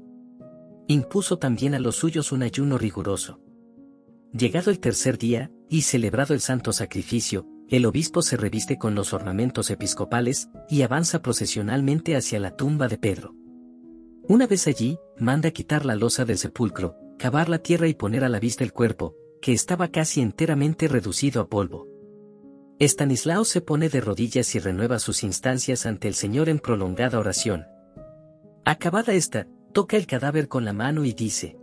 Impuso 0.86 1.38
también 1.38 1.74
a 1.74 1.78
los 1.78 1.96
suyos 1.96 2.32
un 2.32 2.42
ayuno 2.42 2.78
riguroso. 2.78 3.40
Llegado 4.32 4.70
el 4.70 4.80
tercer 4.80 5.18
día, 5.18 5.50
y 5.68 5.82
celebrado 5.82 6.34
el 6.34 6.40
santo 6.40 6.72
sacrificio, 6.72 7.46
el 7.68 7.84
obispo 7.84 8.22
se 8.22 8.36
reviste 8.36 8.78
con 8.78 8.94
los 8.94 9.12
ornamentos 9.12 9.70
episcopales, 9.70 10.48
y 10.68 10.82
avanza 10.82 11.20
procesionalmente 11.20 12.16
hacia 12.16 12.40
la 12.40 12.56
tumba 12.56 12.88
de 12.88 12.98
Pedro. 12.98 13.34
Una 14.28 14.46
vez 14.46 14.66
allí, 14.66 14.98
manda 15.18 15.50
quitar 15.50 15.86
la 15.86 15.96
losa 15.96 16.24
del 16.24 16.38
sepulcro, 16.38 16.96
cavar 17.18 17.48
la 17.48 17.58
tierra 17.58 17.88
y 17.88 17.94
poner 17.94 18.24
a 18.24 18.28
la 18.28 18.38
vista 18.38 18.62
el 18.62 18.72
cuerpo, 18.72 19.14
que 19.40 19.52
estaba 19.52 19.88
casi 19.88 20.20
enteramente 20.20 20.88
reducido 20.88 21.40
a 21.40 21.48
polvo. 21.48 21.87
Estanislao 22.80 23.44
se 23.44 23.60
pone 23.60 23.88
de 23.88 24.00
rodillas 24.00 24.54
y 24.54 24.60
renueva 24.60 25.00
sus 25.00 25.24
instancias 25.24 25.84
ante 25.84 26.06
el 26.06 26.14
Señor 26.14 26.48
en 26.48 26.60
prolongada 26.60 27.18
oración. 27.18 27.66
Acabada 28.64 29.14
esta, 29.14 29.48
toca 29.72 29.96
el 29.96 30.06
cadáver 30.06 30.46
con 30.46 30.64
la 30.64 30.72
mano 30.72 31.04
y 31.04 31.12
dice, 31.12 31.56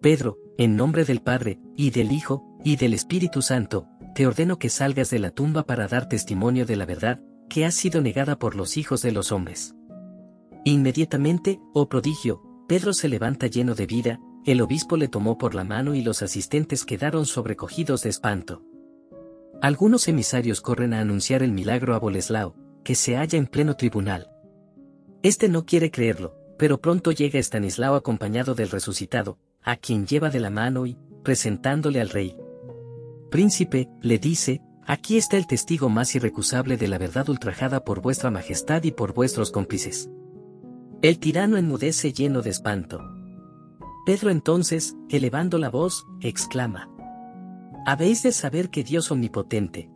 Pedro, 0.00 0.38
en 0.56 0.74
nombre 0.74 1.04
del 1.04 1.20
Padre, 1.20 1.60
y 1.76 1.90
del 1.90 2.12
Hijo, 2.12 2.44
y 2.64 2.76
del 2.76 2.94
Espíritu 2.94 3.42
Santo, 3.42 3.86
te 4.14 4.26
ordeno 4.26 4.58
que 4.58 4.70
salgas 4.70 5.10
de 5.10 5.18
la 5.18 5.32
tumba 5.32 5.64
para 5.64 5.86
dar 5.86 6.08
testimonio 6.08 6.64
de 6.64 6.76
la 6.76 6.86
verdad, 6.86 7.20
que 7.50 7.66
ha 7.66 7.70
sido 7.70 8.00
negada 8.00 8.38
por 8.38 8.56
los 8.56 8.78
hijos 8.78 9.02
de 9.02 9.12
los 9.12 9.32
hombres. 9.32 9.74
Inmediatamente, 10.64 11.60
oh 11.74 11.90
prodigio, 11.90 12.42
Pedro 12.68 12.94
se 12.94 13.08
levanta 13.08 13.48
lleno 13.48 13.74
de 13.74 13.86
vida, 13.86 14.18
el 14.46 14.62
obispo 14.62 14.96
le 14.96 15.08
tomó 15.08 15.36
por 15.36 15.54
la 15.54 15.64
mano 15.64 15.94
y 15.94 16.00
los 16.00 16.22
asistentes 16.22 16.86
quedaron 16.86 17.26
sobrecogidos 17.26 18.02
de 18.02 18.10
espanto. 18.10 18.64
Algunos 19.62 20.08
emisarios 20.08 20.60
corren 20.60 20.92
a 20.92 21.00
anunciar 21.00 21.44
el 21.44 21.52
milagro 21.52 21.94
a 21.94 22.00
Boleslao, 22.00 22.56
que 22.82 22.96
se 22.96 23.14
halla 23.14 23.38
en 23.38 23.46
pleno 23.46 23.76
tribunal. 23.76 24.28
Este 25.22 25.48
no 25.48 25.64
quiere 25.64 25.92
creerlo, 25.92 26.34
pero 26.58 26.80
pronto 26.80 27.12
llega 27.12 27.38
Estanislao 27.38 27.94
acompañado 27.94 28.56
del 28.56 28.70
resucitado, 28.70 29.38
a 29.62 29.76
quien 29.76 30.04
lleva 30.04 30.30
de 30.30 30.40
la 30.40 30.50
mano 30.50 30.84
y, 30.84 30.98
presentándole 31.22 32.00
al 32.00 32.10
rey, 32.10 32.36
Príncipe, 33.30 33.88
le 34.02 34.18
dice, 34.18 34.60
aquí 34.84 35.16
está 35.16 35.36
el 35.36 35.46
testigo 35.46 35.88
más 35.88 36.14
irrecusable 36.16 36.76
de 36.76 36.88
la 36.88 36.98
verdad 36.98 37.28
ultrajada 37.30 37.84
por 37.84 38.02
vuestra 38.02 38.32
majestad 38.32 38.82
y 38.82 38.90
por 38.90 39.14
vuestros 39.14 39.52
cómplices. 39.52 40.10
El 41.02 41.20
tirano 41.20 41.56
enmudece 41.56 42.12
lleno 42.12 42.42
de 42.42 42.50
espanto. 42.50 43.00
Pedro 44.04 44.30
entonces, 44.30 44.96
elevando 45.08 45.56
la 45.56 45.70
voz, 45.70 46.04
exclama. 46.20 46.91
Habéis 47.84 48.22
de 48.22 48.30
saber 48.30 48.70
que 48.70 48.84
Dios 48.84 49.10
omnipotente, 49.10 49.90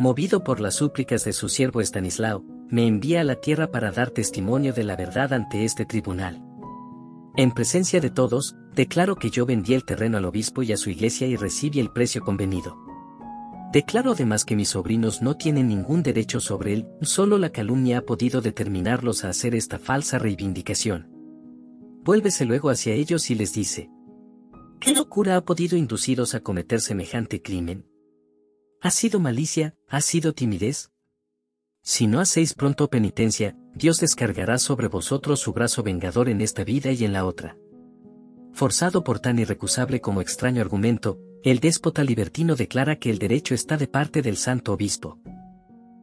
movido 0.00 0.42
por 0.42 0.58
las 0.58 0.74
súplicas 0.74 1.24
de 1.24 1.32
su 1.32 1.48
siervo 1.48 1.80
Estanislao, 1.80 2.44
me 2.70 2.88
envía 2.88 3.20
a 3.20 3.24
la 3.24 3.36
tierra 3.36 3.70
para 3.70 3.92
dar 3.92 4.10
testimonio 4.10 4.72
de 4.72 4.82
la 4.82 4.96
verdad 4.96 5.32
ante 5.32 5.64
este 5.64 5.86
tribunal. 5.86 6.42
En 7.36 7.52
presencia 7.52 8.00
de 8.00 8.10
todos, 8.10 8.56
declaro 8.74 9.14
que 9.14 9.30
yo 9.30 9.46
vendí 9.46 9.74
el 9.74 9.84
terreno 9.84 10.18
al 10.18 10.24
obispo 10.24 10.64
y 10.64 10.72
a 10.72 10.76
su 10.76 10.90
iglesia 10.90 11.28
y 11.28 11.36
recibí 11.36 11.78
el 11.78 11.90
precio 11.90 12.20
convenido. 12.22 12.76
Declaro 13.72 14.12
además 14.12 14.44
que 14.44 14.56
mis 14.56 14.70
sobrinos 14.70 15.22
no 15.22 15.36
tienen 15.36 15.68
ningún 15.68 16.02
derecho 16.02 16.40
sobre 16.40 16.72
él, 16.72 16.88
solo 17.02 17.38
la 17.38 17.50
calumnia 17.50 17.98
ha 17.98 18.02
podido 18.02 18.40
determinarlos 18.40 19.24
a 19.24 19.28
hacer 19.28 19.54
esta 19.54 19.78
falsa 19.78 20.18
reivindicación. 20.18 21.08
Vuélvese 22.02 22.44
luego 22.44 22.70
hacia 22.70 22.94
ellos 22.94 23.30
y 23.30 23.36
les 23.36 23.52
dice, 23.52 23.88
¿Qué 24.80 24.94
locura 24.94 25.36
ha 25.36 25.44
podido 25.44 25.76
induciros 25.76 26.34
a 26.34 26.40
cometer 26.40 26.80
semejante 26.80 27.42
crimen? 27.42 27.86
¿Ha 28.80 28.92
sido 28.92 29.18
malicia? 29.18 29.74
¿Ha 29.88 30.00
sido 30.00 30.34
timidez? 30.34 30.92
Si 31.82 32.06
no 32.06 32.20
hacéis 32.20 32.54
pronto 32.54 32.88
penitencia, 32.88 33.56
Dios 33.74 33.98
descargará 33.98 34.58
sobre 34.58 34.86
vosotros 34.86 35.40
su 35.40 35.52
brazo 35.52 35.82
vengador 35.82 36.28
en 36.28 36.40
esta 36.40 36.62
vida 36.62 36.92
y 36.92 37.04
en 37.04 37.12
la 37.12 37.24
otra. 37.24 37.56
Forzado 38.52 39.02
por 39.02 39.18
tan 39.18 39.38
irrecusable 39.38 40.00
como 40.00 40.20
extraño 40.20 40.60
argumento, 40.60 41.18
el 41.42 41.60
déspota 41.60 42.04
libertino 42.04 42.54
declara 42.54 42.96
que 42.96 43.10
el 43.10 43.18
derecho 43.18 43.54
está 43.54 43.76
de 43.76 43.88
parte 43.88 44.22
del 44.22 44.36
santo 44.36 44.72
obispo. 44.72 45.20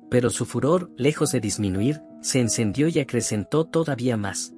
Pero 0.10 0.30
su 0.30 0.46
furor, 0.46 0.92
lejos 0.98 1.32
de 1.32 1.40
disminuir, 1.40 2.02
se 2.22 2.40
encendió 2.40 2.88
y 2.88 3.00
acrecentó 3.00 3.66
todavía 3.66 4.18
más. 4.18 4.55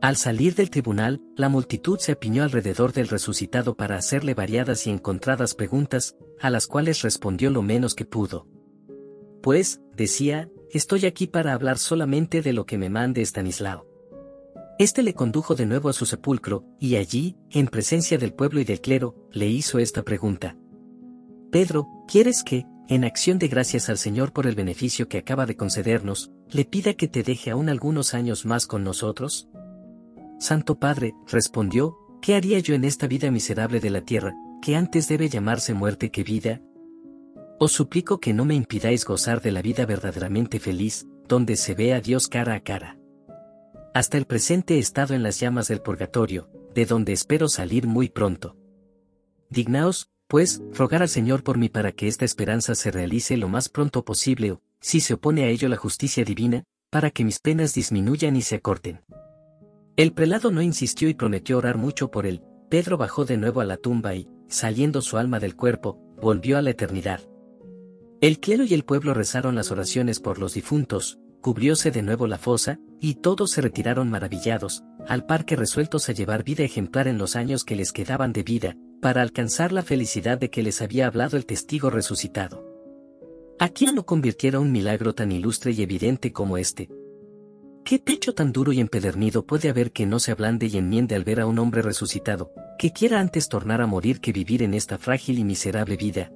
Al 0.00 0.16
salir 0.16 0.54
del 0.54 0.70
tribunal, 0.70 1.20
la 1.36 1.50
multitud 1.50 1.98
se 1.98 2.12
apiñó 2.12 2.42
alrededor 2.42 2.94
del 2.94 3.08
resucitado 3.08 3.76
para 3.76 3.96
hacerle 3.96 4.32
variadas 4.32 4.86
y 4.86 4.90
encontradas 4.90 5.54
preguntas, 5.54 6.16
a 6.40 6.48
las 6.48 6.66
cuales 6.66 7.02
respondió 7.02 7.50
lo 7.50 7.60
menos 7.60 7.94
que 7.94 8.06
pudo. 8.06 8.46
Pues, 9.42 9.82
decía, 9.94 10.48
estoy 10.70 11.04
aquí 11.04 11.26
para 11.26 11.52
hablar 11.52 11.76
solamente 11.76 12.40
de 12.40 12.54
lo 12.54 12.64
que 12.64 12.78
me 12.78 12.88
mande 12.88 13.20
Estanislao. 13.20 13.86
Este 14.78 15.02
le 15.02 15.12
condujo 15.12 15.54
de 15.54 15.66
nuevo 15.66 15.90
a 15.90 15.92
su 15.92 16.06
sepulcro, 16.06 16.64
y 16.78 16.96
allí, 16.96 17.36
en 17.50 17.66
presencia 17.66 18.16
del 18.16 18.32
pueblo 18.32 18.60
y 18.60 18.64
del 18.64 18.80
clero, 18.80 19.28
le 19.30 19.48
hizo 19.48 19.78
esta 19.78 20.02
pregunta. 20.02 20.56
Pedro, 21.52 21.86
¿quieres 22.08 22.42
que, 22.42 22.64
en 22.88 23.04
acción 23.04 23.38
de 23.38 23.48
gracias 23.48 23.90
al 23.90 23.98
Señor 23.98 24.32
por 24.32 24.46
el 24.46 24.54
beneficio 24.54 25.08
que 25.08 25.18
acaba 25.18 25.44
de 25.44 25.56
concedernos, 25.56 26.30
le 26.50 26.64
pida 26.64 26.94
que 26.94 27.06
te 27.06 27.22
deje 27.22 27.50
aún 27.50 27.68
algunos 27.68 28.14
años 28.14 28.46
más 28.46 28.66
con 28.66 28.82
nosotros? 28.82 29.49
Santo 30.40 30.78
Padre, 30.78 31.14
respondió, 31.28 31.98
¿qué 32.20 32.34
haría 32.34 32.58
yo 32.58 32.74
en 32.74 32.84
esta 32.84 33.06
vida 33.06 33.30
miserable 33.30 33.78
de 33.78 33.90
la 33.90 34.00
tierra, 34.00 34.34
que 34.62 34.74
antes 34.74 35.06
debe 35.06 35.28
llamarse 35.28 35.74
muerte 35.74 36.10
que 36.10 36.24
vida, 36.24 36.62
os 37.62 37.72
suplico 37.72 38.20
que 38.20 38.32
no 38.32 38.46
me 38.46 38.54
impidáis 38.54 39.04
gozar 39.04 39.42
de 39.42 39.52
la 39.52 39.60
vida 39.60 39.84
verdaderamente 39.84 40.58
feliz, 40.58 41.06
donde 41.28 41.56
se 41.56 41.74
ve 41.74 41.92
a 41.92 42.00
Dios 42.00 42.26
cara 42.26 42.54
a 42.54 42.60
cara. 42.60 42.98
Hasta 43.92 44.16
el 44.16 44.24
presente 44.24 44.76
he 44.76 44.78
estado 44.78 45.12
en 45.12 45.22
las 45.22 45.38
llamas 45.40 45.68
del 45.68 45.82
purgatorio, 45.82 46.48
de 46.74 46.86
donde 46.86 47.12
espero 47.12 47.48
salir 47.48 47.86
muy 47.86 48.08
pronto. 48.08 48.56
Dignaos, 49.50 50.08
pues, 50.26 50.62
rogar 50.72 51.02
al 51.02 51.10
Señor 51.10 51.42
por 51.42 51.58
mí 51.58 51.68
para 51.68 51.92
que 51.92 52.08
esta 52.08 52.24
esperanza 52.24 52.74
se 52.74 52.90
realice 52.90 53.36
lo 53.36 53.48
más 53.48 53.68
pronto 53.68 54.06
posible 54.06 54.52
o, 54.52 54.62
si 54.80 55.00
se 55.00 55.12
opone 55.12 55.44
a 55.44 55.48
ello 55.48 55.68
la 55.68 55.76
justicia 55.76 56.24
divina, 56.24 56.64
para 56.88 57.10
que 57.10 57.26
mis 57.26 57.40
penas 57.40 57.74
disminuyan 57.74 58.36
y 58.36 58.42
se 58.42 58.56
acorten. 58.56 59.02
El 59.96 60.12
prelado 60.12 60.50
no 60.50 60.62
insistió 60.62 61.08
y 61.08 61.14
prometió 61.14 61.58
orar 61.58 61.76
mucho 61.76 62.10
por 62.10 62.26
él, 62.26 62.42
Pedro 62.68 62.96
bajó 62.96 63.24
de 63.24 63.36
nuevo 63.36 63.60
a 63.60 63.64
la 63.64 63.76
tumba 63.76 64.14
y, 64.14 64.28
saliendo 64.48 65.02
su 65.02 65.18
alma 65.18 65.40
del 65.40 65.56
cuerpo, 65.56 65.98
volvió 66.20 66.56
a 66.56 66.62
la 66.62 66.70
eternidad. 66.70 67.20
El 68.20 68.38
clero 68.38 68.64
y 68.64 68.74
el 68.74 68.84
pueblo 68.84 69.14
rezaron 69.14 69.54
las 69.54 69.70
oraciones 69.70 70.20
por 70.20 70.38
los 70.38 70.54
difuntos, 70.54 71.18
cubrióse 71.40 71.90
de 71.90 72.02
nuevo 72.02 72.26
la 72.26 72.38
fosa, 72.38 72.78
y 73.00 73.14
todos 73.14 73.50
se 73.50 73.62
retiraron 73.62 74.10
maravillados, 74.10 74.84
al 75.08 75.24
par 75.24 75.44
que 75.46 75.56
resueltos 75.56 76.08
a 76.08 76.12
llevar 76.12 76.44
vida 76.44 76.62
ejemplar 76.62 77.08
en 77.08 77.18
los 77.18 77.34
años 77.34 77.64
que 77.64 77.76
les 77.76 77.92
quedaban 77.92 78.32
de 78.32 78.42
vida, 78.42 78.76
para 79.00 79.22
alcanzar 79.22 79.72
la 79.72 79.82
felicidad 79.82 80.38
de 80.38 80.50
que 80.50 80.62
les 80.62 80.82
había 80.82 81.06
hablado 81.06 81.36
el 81.38 81.46
testigo 81.46 81.88
resucitado. 81.88 82.62
¿A 83.58 83.70
quién 83.70 83.94
no 83.94 84.04
convirtiera 84.04 84.60
un 84.60 84.70
milagro 84.70 85.14
tan 85.14 85.32
ilustre 85.32 85.72
y 85.72 85.82
evidente 85.82 86.32
como 86.32 86.58
este? 86.58 86.90
¿Qué 87.90 87.98
pecho 87.98 88.34
tan 88.34 88.52
duro 88.52 88.72
y 88.72 88.78
empedernido 88.78 89.44
puede 89.44 89.68
haber 89.68 89.90
que 89.90 90.06
no 90.06 90.20
se 90.20 90.30
ablande 90.30 90.68
y 90.68 90.76
enmiende 90.76 91.16
al 91.16 91.24
ver 91.24 91.40
a 91.40 91.46
un 91.46 91.58
hombre 91.58 91.82
resucitado, 91.82 92.52
que 92.78 92.92
quiera 92.92 93.18
antes 93.18 93.48
tornar 93.48 93.80
a 93.80 93.88
morir 93.88 94.20
que 94.20 94.30
vivir 94.30 94.62
en 94.62 94.74
esta 94.74 94.96
frágil 94.96 95.40
y 95.40 95.42
miserable 95.42 95.96
vida, 95.96 96.30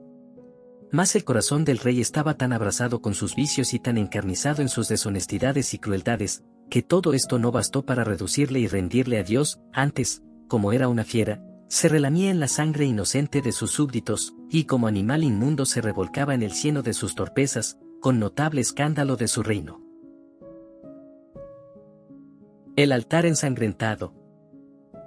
más 0.90 1.14
el 1.14 1.22
corazón 1.22 1.64
del 1.64 1.78
rey 1.78 2.00
estaba 2.00 2.34
tan 2.34 2.52
abrazado 2.52 3.00
con 3.00 3.14
sus 3.14 3.36
vicios 3.36 3.72
y 3.72 3.78
tan 3.78 3.98
encarnizado 3.98 4.62
en 4.62 4.68
sus 4.68 4.88
deshonestidades 4.88 5.74
y 5.74 5.78
crueldades, 5.78 6.42
que 6.70 6.82
todo 6.82 7.14
esto 7.14 7.38
no 7.38 7.52
bastó 7.52 7.86
para 7.86 8.02
reducirle 8.02 8.58
y 8.58 8.66
rendirle 8.66 9.20
a 9.20 9.22
Dios, 9.22 9.60
antes, 9.72 10.24
como 10.48 10.72
era 10.72 10.88
una 10.88 11.04
fiera, 11.04 11.40
se 11.68 11.88
relamía 11.88 12.32
en 12.32 12.40
la 12.40 12.48
sangre 12.48 12.84
inocente 12.84 13.42
de 13.42 13.52
sus 13.52 13.70
súbditos, 13.70 14.34
y 14.50 14.64
como 14.64 14.88
animal 14.88 15.22
inmundo 15.22 15.66
se 15.66 15.80
revolcaba 15.80 16.34
en 16.34 16.42
el 16.42 16.50
cieno 16.50 16.82
de 16.82 16.94
sus 16.94 17.14
torpezas, 17.14 17.78
con 18.00 18.18
notable 18.18 18.60
escándalo 18.60 19.14
de 19.14 19.28
su 19.28 19.44
reino. 19.44 19.83
El 22.76 22.90
altar 22.90 23.24
ensangrentado. 23.24 24.12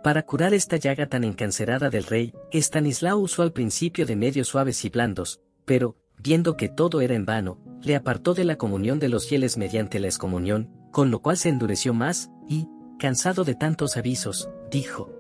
Para 0.02 0.24
curar 0.24 0.54
esta 0.54 0.78
llaga 0.78 1.08
tan 1.08 1.26
encancerada 1.26 1.90
del 1.90 2.06
rey, 2.06 2.34
Estanislao 2.50 3.18
usó 3.18 3.44
al 3.44 3.52
principio 3.52 4.06
de 4.06 4.16
medios 4.16 4.48
suaves 4.48 4.86
y 4.86 4.90
blandos, 4.90 5.42
pero, 5.66 5.98
viendo 6.18 6.56
que 6.56 6.70
todo 6.70 7.02
era 7.02 7.14
en 7.14 7.26
vano, 7.26 7.60
le 7.82 7.98
apartó 7.98 8.34
de 8.34 8.46
la 8.46 8.56
comunión 8.56 9.00
de 9.00 9.10
los 9.10 9.28
fieles 9.28 9.58
mediante 9.58 10.00
la 10.00 10.08
excomunión, 10.08 10.72
con 10.94 11.12
lo 11.12 11.22
cual 11.22 11.36
se 11.36 11.50
endureció 11.50 11.94
más, 11.94 12.32
y, 12.48 12.70
cansado 13.00 13.44
de 13.44 13.56
tantos 13.56 13.98
avisos, 13.98 14.50
dijo, 14.72 15.12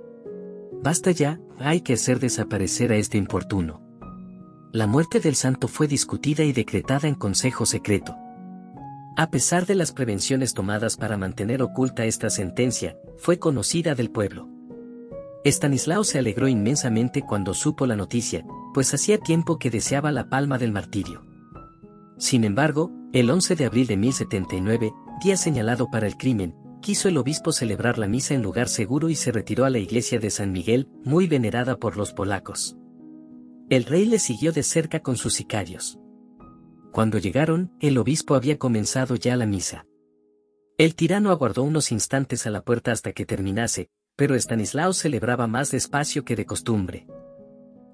Basta 0.82 1.12
ya, 1.12 1.42
hay 1.60 1.82
que 1.82 1.94
hacer 1.96 2.22
desaparecer 2.22 2.94
a 2.94 2.96
este 2.96 3.18
importuno. 3.18 3.82
La 4.72 4.88
muerte 4.88 5.20
del 5.20 5.36
santo 5.36 5.68
fue 5.68 5.89
discutida 5.89 6.46
y 6.46 6.54
decretada 6.54 7.10
en 7.10 7.16
consejo 7.16 7.66
secreto. 7.66 8.16
A 9.20 9.32
pesar 9.32 9.66
de 9.66 9.74
las 9.74 9.94
prevenciones 9.94 10.54
tomadas 10.54 10.96
para 10.96 11.18
mantener 11.18 11.64
oculta 11.64 12.06
esta 12.06 12.30
sentencia, 12.30 13.00
fue 13.18 13.40
conocida 13.40 13.96
del 13.96 14.12
pueblo. 14.12 14.48
Estanislao 15.44 16.04
se 16.04 16.20
alegró 16.20 16.48
inmensamente 16.48 17.24
cuando 17.24 17.56
supo 17.56 17.88
la 17.88 17.96
noticia, 17.96 18.46
pues 18.76 18.94
hacía 18.94 19.18
tiempo 19.18 19.58
que 19.58 19.72
deseaba 19.72 20.12
la 20.12 20.30
palma 20.30 20.60
del 20.60 20.72
martirio. 20.72 21.26
Sin 22.20 22.44
embargo, 22.44 22.92
el 23.12 23.32
11 23.32 23.56
de 23.56 23.66
abril 23.66 23.88
de 23.88 23.98
1079, 23.98 24.94
día 25.24 25.36
señalado 25.36 25.90
para 25.90 26.06
el 26.06 26.16
crimen, 26.16 26.54
quiso 26.80 27.10
el 27.10 27.18
obispo 27.18 27.52
celebrar 27.52 27.98
la 27.98 28.08
misa 28.08 28.36
en 28.36 28.44
lugar 28.44 28.70
seguro 28.70 29.10
y 29.10 29.16
se 29.16 29.32
retiró 29.32 29.66
a 29.66 29.72
la 29.72 29.80
iglesia 29.80 30.20
de 30.20 30.30
San 30.30 30.52
Miguel, 30.52 30.90
muy 31.04 31.26
venerada 31.26 31.78
por 31.78 31.98
los 31.98 32.14
polacos. 32.14 32.78
El 33.72 33.86
rey 33.86 34.06
le 34.06 34.20
siguió 34.20 34.52
de 34.52 34.62
cerca 34.62 35.00
con 35.00 35.18
sus 35.18 35.34
sicarios. 35.34 35.98
Cuando 36.98 37.20
llegaron, 37.20 37.72
el 37.80 38.00
obispo 38.00 38.34
había 38.34 38.58
comenzado 38.58 39.13
ya 39.13 39.36
la 39.36 39.46
misa. 39.46 39.86
El 40.80 40.96
tirano 40.96 41.30
aguardó 41.30 41.62
unos 41.62 41.92
instantes 41.92 42.48
a 42.48 42.50
la 42.50 42.63
puerta 42.63 42.92
hasta 42.92 43.12
que 43.12 43.24
terminase, 43.24 43.92
pero 44.16 44.34
Estanislao 44.34 44.94
celebraba 44.94 45.46
más 45.46 45.70
despacio 45.70 46.25
que 46.25 46.36
de 46.36 46.48
costumbre. 46.48 47.06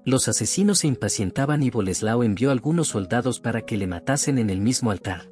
Los 0.06 0.26
asesinos 0.28 0.78
se 0.78 0.86
impacientaban 0.86 1.62
y 1.62 1.68
Boleslao 1.68 2.22
envió 2.22 2.50
algunos 2.50 2.88
soldados 2.88 3.40
para 3.40 3.66
que 3.66 3.76
le 3.76 3.86
matasen 3.86 4.38
en 4.38 4.48
el 4.48 4.62
mismo 4.62 4.90
altar. 4.90 5.28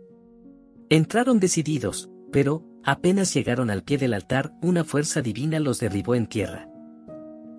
Entraron 0.91 1.41
decididos, 1.41 2.11
pero, 2.31 2.67
apenas 2.85 3.33
llegaron 3.33 3.71
al 3.71 3.85
pie 3.85 3.97
del 3.97 4.13
altar, 4.13 4.53
una 4.61 4.85
fuerza 4.85 5.23
divina 5.23 5.61
los 5.61 5.81
derribó 5.81 6.15
en 6.15 6.27
tierra. 6.27 6.69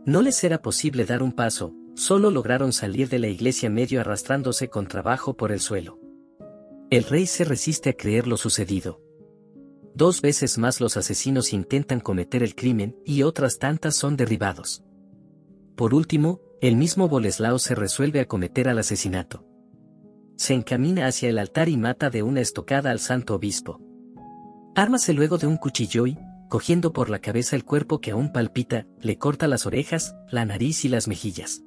No 0.06 0.22
les 0.22 0.44
era 0.44 0.62
posible 0.62 1.06
dar 1.06 1.24
un 1.24 1.32
paso, 1.32 1.74
solo 1.96 2.30
lograron 2.30 2.72
salir 2.72 3.10
de 3.10 3.18
la 3.18 3.30
iglesia 3.30 3.72
medio 3.72 4.00
arrastrándose 4.00 4.70
con 4.70 4.86
trabajo 4.86 5.36
por 5.36 5.52
el 5.52 5.60
suelo. 5.60 6.03
El 6.94 7.06
rey 7.06 7.26
se 7.26 7.44
resiste 7.44 7.90
a 7.90 7.94
creer 7.94 8.28
lo 8.28 8.38
sucedido. 8.38 9.02
Dos 9.96 10.22
veces 10.22 10.60
más 10.60 10.80
los 10.80 10.96
asesinos 10.96 11.52
intentan 11.52 12.00
cometer 12.00 12.44
el 12.44 12.54
crimen 12.54 12.96
y 13.04 13.24
otras 13.24 13.58
tantas 13.58 13.96
son 13.96 14.16
derribados. 14.16 14.84
Por 15.76 15.96
último, 15.96 16.40
el 16.62 16.76
mismo 16.76 17.10
Boleslao 17.10 17.58
se 17.58 17.74
resuelve 17.74 18.20
a 18.20 18.28
cometer 18.28 18.70
al 18.70 18.78
asesinato. 18.78 19.44
Se 20.38 20.54
encamina 20.54 21.08
hacia 21.08 21.30
el 21.30 21.40
altar 21.40 21.68
y 21.68 21.78
mata 21.78 22.12
de 22.12 22.22
una 22.22 22.42
estocada 22.42 22.92
al 22.92 23.00
santo 23.00 23.34
obispo. 23.34 23.82
Ármase 24.76 25.14
luego 25.14 25.40
de 25.40 25.48
un 25.48 25.58
cuchillo 25.58 26.06
y, 26.06 26.16
cogiendo 26.48 26.94
por 26.94 27.10
la 27.10 27.18
cabeza 27.18 27.56
el 27.56 27.66
cuerpo 27.66 28.02
que 28.02 28.12
aún 28.12 28.32
palpita, 28.32 28.86
le 29.02 29.18
corta 29.18 29.48
las 29.48 29.66
orejas, 29.66 30.16
la 30.30 30.46
nariz 30.46 30.86
y 30.86 30.90
las 30.90 31.08
mejillas. 31.08 31.64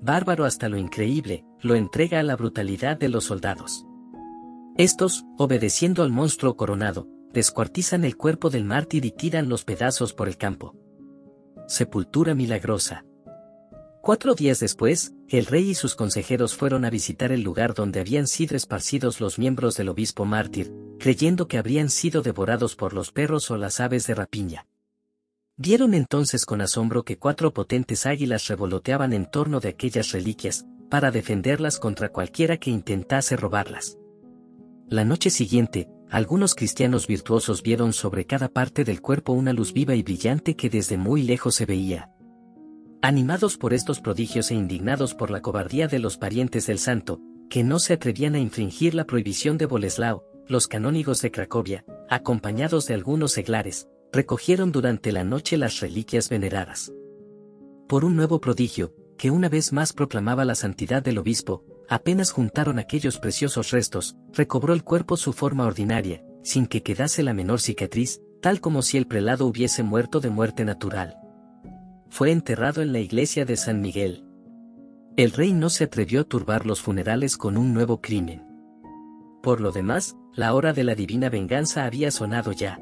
Bárbaro 0.00 0.46
hasta 0.46 0.70
lo 0.70 0.78
increíble, 0.78 1.44
lo 1.60 1.74
entrega 1.74 2.20
a 2.20 2.22
la 2.22 2.36
brutalidad 2.36 2.96
de 2.96 3.10
los 3.10 3.24
soldados. 3.24 3.84
Estos, 4.80 5.26
obedeciendo 5.36 6.02
al 6.02 6.08
monstruo 6.08 6.56
coronado, 6.56 7.06
descuartizan 7.34 8.02
el 8.02 8.16
cuerpo 8.16 8.48
del 8.48 8.64
mártir 8.64 9.04
y 9.04 9.10
tiran 9.10 9.50
los 9.50 9.62
pedazos 9.62 10.14
por 10.14 10.26
el 10.26 10.38
campo. 10.38 10.74
Sepultura 11.68 12.34
milagrosa. 12.34 13.04
Cuatro 14.00 14.34
días 14.34 14.58
después, 14.58 15.12
el 15.28 15.44
rey 15.44 15.68
y 15.68 15.74
sus 15.74 15.94
consejeros 15.94 16.54
fueron 16.54 16.86
a 16.86 16.90
visitar 16.90 17.30
el 17.30 17.42
lugar 17.42 17.74
donde 17.74 18.00
habían 18.00 18.26
sido 18.26 18.56
esparcidos 18.56 19.20
los 19.20 19.38
miembros 19.38 19.76
del 19.76 19.90
obispo 19.90 20.24
mártir, 20.24 20.72
creyendo 20.98 21.46
que 21.46 21.58
habrían 21.58 21.90
sido 21.90 22.22
devorados 22.22 22.74
por 22.74 22.94
los 22.94 23.12
perros 23.12 23.50
o 23.50 23.58
las 23.58 23.80
aves 23.80 24.06
de 24.06 24.14
rapiña. 24.14 24.66
Vieron 25.58 25.92
entonces 25.92 26.46
con 26.46 26.62
asombro 26.62 27.04
que 27.04 27.18
cuatro 27.18 27.52
potentes 27.52 28.06
águilas 28.06 28.48
revoloteaban 28.48 29.12
en 29.12 29.30
torno 29.30 29.60
de 29.60 29.68
aquellas 29.68 30.12
reliquias, 30.12 30.64
para 30.88 31.10
defenderlas 31.10 31.78
contra 31.78 32.08
cualquiera 32.08 32.56
que 32.56 32.70
intentase 32.70 33.36
robarlas. 33.36 33.99
La 34.90 35.04
noche 35.04 35.30
siguiente, 35.30 35.88
algunos 36.10 36.56
cristianos 36.56 37.06
virtuosos 37.06 37.62
vieron 37.62 37.92
sobre 37.92 38.26
cada 38.26 38.48
parte 38.48 38.82
del 38.82 39.00
cuerpo 39.00 39.32
una 39.32 39.52
luz 39.52 39.72
viva 39.72 39.94
y 39.94 40.02
brillante 40.02 40.56
que 40.56 40.68
desde 40.68 40.98
muy 40.98 41.22
lejos 41.22 41.54
se 41.54 41.64
veía. 41.64 42.10
Animados 43.00 43.56
por 43.56 43.72
estos 43.72 44.00
prodigios 44.00 44.50
e 44.50 44.56
indignados 44.56 45.14
por 45.14 45.30
la 45.30 45.42
cobardía 45.42 45.86
de 45.86 46.00
los 46.00 46.18
parientes 46.18 46.66
del 46.66 46.80
santo, 46.80 47.20
que 47.48 47.62
no 47.62 47.78
se 47.78 47.92
atrevían 47.92 48.34
a 48.34 48.40
infringir 48.40 48.96
la 48.96 49.04
prohibición 49.04 49.58
de 49.58 49.66
Boleslao, 49.66 50.24
los 50.48 50.66
canónigos 50.66 51.22
de 51.22 51.30
Cracovia, 51.30 51.84
acompañados 52.08 52.88
de 52.88 52.94
algunos 52.94 53.30
seglares, 53.30 53.86
recogieron 54.12 54.72
durante 54.72 55.12
la 55.12 55.22
noche 55.22 55.56
las 55.56 55.78
reliquias 55.78 56.28
veneradas. 56.28 56.92
Por 57.86 58.04
un 58.04 58.16
nuevo 58.16 58.40
prodigio, 58.40 58.92
que 59.16 59.30
una 59.30 59.48
vez 59.48 59.72
más 59.72 59.92
proclamaba 59.92 60.44
la 60.44 60.56
santidad 60.56 61.00
del 61.00 61.18
obispo, 61.18 61.64
apenas 61.90 62.30
juntaron 62.30 62.78
aquellos 62.78 63.18
preciosos 63.18 63.72
restos, 63.72 64.16
recobró 64.32 64.72
el 64.72 64.84
cuerpo 64.84 65.16
su 65.16 65.32
forma 65.32 65.66
ordinaria, 65.66 66.24
sin 66.42 66.66
que 66.66 66.82
quedase 66.82 67.24
la 67.24 67.34
menor 67.34 67.60
cicatriz, 67.60 68.22
tal 68.40 68.60
como 68.60 68.80
si 68.80 68.96
el 68.96 69.06
prelado 69.06 69.44
hubiese 69.44 69.82
muerto 69.82 70.20
de 70.20 70.30
muerte 70.30 70.64
natural. 70.64 71.16
Fue 72.08 72.30
enterrado 72.30 72.80
en 72.80 72.92
la 72.92 73.00
iglesia 73.00 73.44
de 73.44 73.56
San 73.56 73.80
Miguel. 73.80 74.24
El 75.16 75.32
rey 75.32 75.52
no 75.52 75.68
se 75.68 75.84
atrevió 75.84 76.20
a 76.20 76.24
turbar 76.24 76.64
los 76.64 76.80
funerales 76.80 77.36
con 77.36 77.56
un 77.56 77.74
nuevo 77.74 78.00
crimen. 78.00 78.46
Por 79.42 79.60
lo 79.60 79.72
demás, 79.72 80.16
la 80.32 80.54
hora 80.54 80.72
de 80.72 80.84
la 80.84 80.94
divina 80.94 81.28
venganza 81.28 81.84
había 81.84 82.12
sonado 82.12 82.52
ya. 82.52 82.78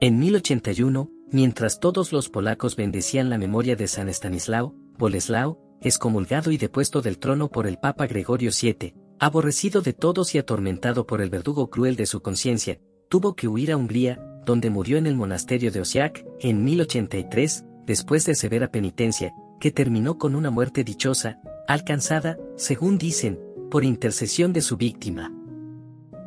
En 0.00 0.20
1081, 0.20 1.10
mientras 1.32 1.80
todos 1.80 2.12
los 2.12 2.28
polacos 2.28 2.76
bendecían 2.76 3.28
la 3.28 3.38
memoria 3.38 3.74
de 3.74 3.88
San 3.88 4.08
Estanislao, 4.08 4.74
Boleslao, 4.98 5.63
excomulgado 5.84 6.50
y 6.50 6.56
depuesto 6.56 7.02
del 7.02 7.18
trono 7.18 7.48
por 7.48 7.66
el 7.66 7.78
Papa 7.78 8.06
Gregorio 8.06 8.50
VII, 8.50 8.94
aborrecido 9.18 9.82
de 9.82 9.92
todos 9.92 10.34
y 10.34 10.38
atormentado 10.38 11.06
por 11.06 11.20
el 11.20 11.30
verdugo 11.30 11.70
cruel 11.70 11.94
de 11.94 12.06
su 12.06 12.22
conciencia, 12.22 12.80
tuvo 13.08 13.36
que 13.36 13.48
huir 13.48 13.70
a 13.70 13.76
Hungría, 13.76 14.18
donde 14.44 14.70
murió 14.70 14.96
en 14.96 15.06
el 15.06 15.14
monasterio 15.14 15.70
de 15.70 15.80
Osiak, 15.80 16.24
en 16.40 16.64
1083, 16.64 17.64
después 17.86 18.24
de 18.26 18.34
severa 18.34 18.70
penitencia, 18.70 19.32
que 19.60 19.70
terminó 19.70 20.18
con 20.18 20.34
una 20.34 20.50
muerte 20.50 20.84
dichosa, 20.84 21.38
alcanzada, 21.68 22.38
según 22.56 22.98
dicen, 22.98 23.38
por 23.70 23.84
intercesión 23.84 24.52
de 24.52 24.62
su 24.62 24.76
víctima. 24.76 25.32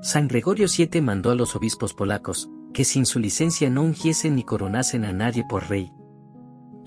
San 0.01 0.27
Gregorio 0.27 0.67
VII 0.75 1.01
mandó 1.01 1.31
a 1.31 1.35
los 1.35 1.55
obispos 1.55 1.93
polacos, 1.93 2.49
que 2.73 2.85
sin 2.85 3.05
su 3.05 3.19
licencia 3.19 3.69
no 3.69 3.83
ungiesen 3.83 4.35
ni 4.35 4.43
coronasen 4.43 5.05
a 5.05 5.11
nadie 5.11 5.43
por 5.49 5.67
rey, 5.69 5.91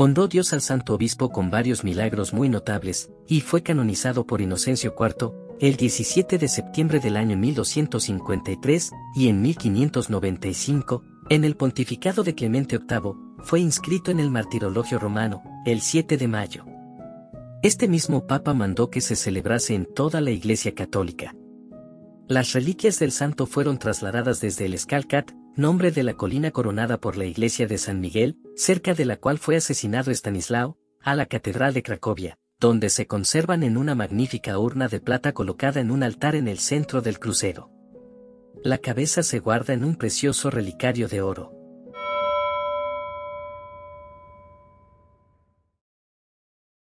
Honró 0.03 0.29
Dios 0.29 0.55
al 0.55 0.63
santo 0.63 0.95
obispo 0.95 1.29
con 1.29 1.51
varios 1.51 1.85
milagros 1.85 2.33
muy 2.33 2.49
notables, 2.49 3.11
y 3.29 3.43
fue 3.43 3.63
canonizado 3.63 4.27
por 4.27 4.41
Inocencio 4.41 4.95
IV, 4.99 5.31
el 5.61 5.77
17 5.77 6.39
de 6.39 6.49
septiembre 6.49 7.01
del 7.01 7.19
año 7.19 7.37
1253, 7.37 8.93
y 9.15 9.29
en 9.29 9.43
1595, 9.43 11.03
en 11.29 11.45
el 11.45 11.55
pontificado 11.55 12.23
de 12.23 12.35
Clemente 12.35 12.79
VIII, 12.79 13.13
fue 13.41 13.61
inscrito 13.61 14.11
en 14.11 14.21
el 14.21 14.31
martirologio 14.31 14.99
romano, 14.99 15.43
el 15.67 15.83
7 15.83 16.17
de 16.17 16.29
mayo. 16.29 16.65
Este 17.63 17.87
mismo 17.87 18.27
papa 18.27 18.55
mandó 18.55 18.89
que 18.89 19.03
se 19.03 19.17
celebrase 19.17 19.75
en 19.75 19.85
toda 19.85 20.23
la 20.23 20.31
Iglesia 20.31 20.75
Católica. 20.75 21.35
Las 22.27 22.55
reliquias 22.55 22.99
del 23.01 23.13
santo 23.13 23.45
fueron 23.45 23.79
trasladadas 23.79 24.41
desde 24.41 24.65
el 24.65 24.73
Escalcat, 24.73 25.33
nombre 25.57 25.91
de 25.91 26.03
la 26.03 26.15
colina 26.15 26.51
coronada 26.51 26.99
por 26.99 27.17
la 27.17 27.25
iglesia 27.25 27.67
de 27.67 27.79
San 27.79 28.01
Miguel, 28.01 28.39
cerca 28.57 28.95
de 28.95 29.05
la 29.05 29.17
cual 29.17 29.39
fue 29.39 29.57
asesinado 29.57 30.11
Estanislao, 30.11 30.79
a 31.03 31.15
la 31.15 31.27
Catedral 31.27 31.75
de 31.75 31.83
Cracovia, 31.83 32.39
donde 32.59 32.91
se 32.91 33.07
conservan 33.07 33.63
en 33.63 33.77
una 33.77 33.95
magnífica 33.95 34.59
urna 34.59 34.89
de 34.89 35.01
plata 35.01 35.33
colocada 35.33 35.81
en 35.81 35.91
un 35.91 36.03
altar 36.03 36.35
en 36.35 36.49
el 36.49 36.59
centro 36.59 37.01
del 37.01 37.19
crucero. 37.19 37.71
La 38.63 38.79
cabeza 38.79 39.23
se 39.23 39.39
guarda 39.39 39.73
en 39.73 39.85
un 39.85 39.97
precioso 39.97 40.51
relicario 40.51 41.09
de 41.09 41.23
oro. 41.23 41.60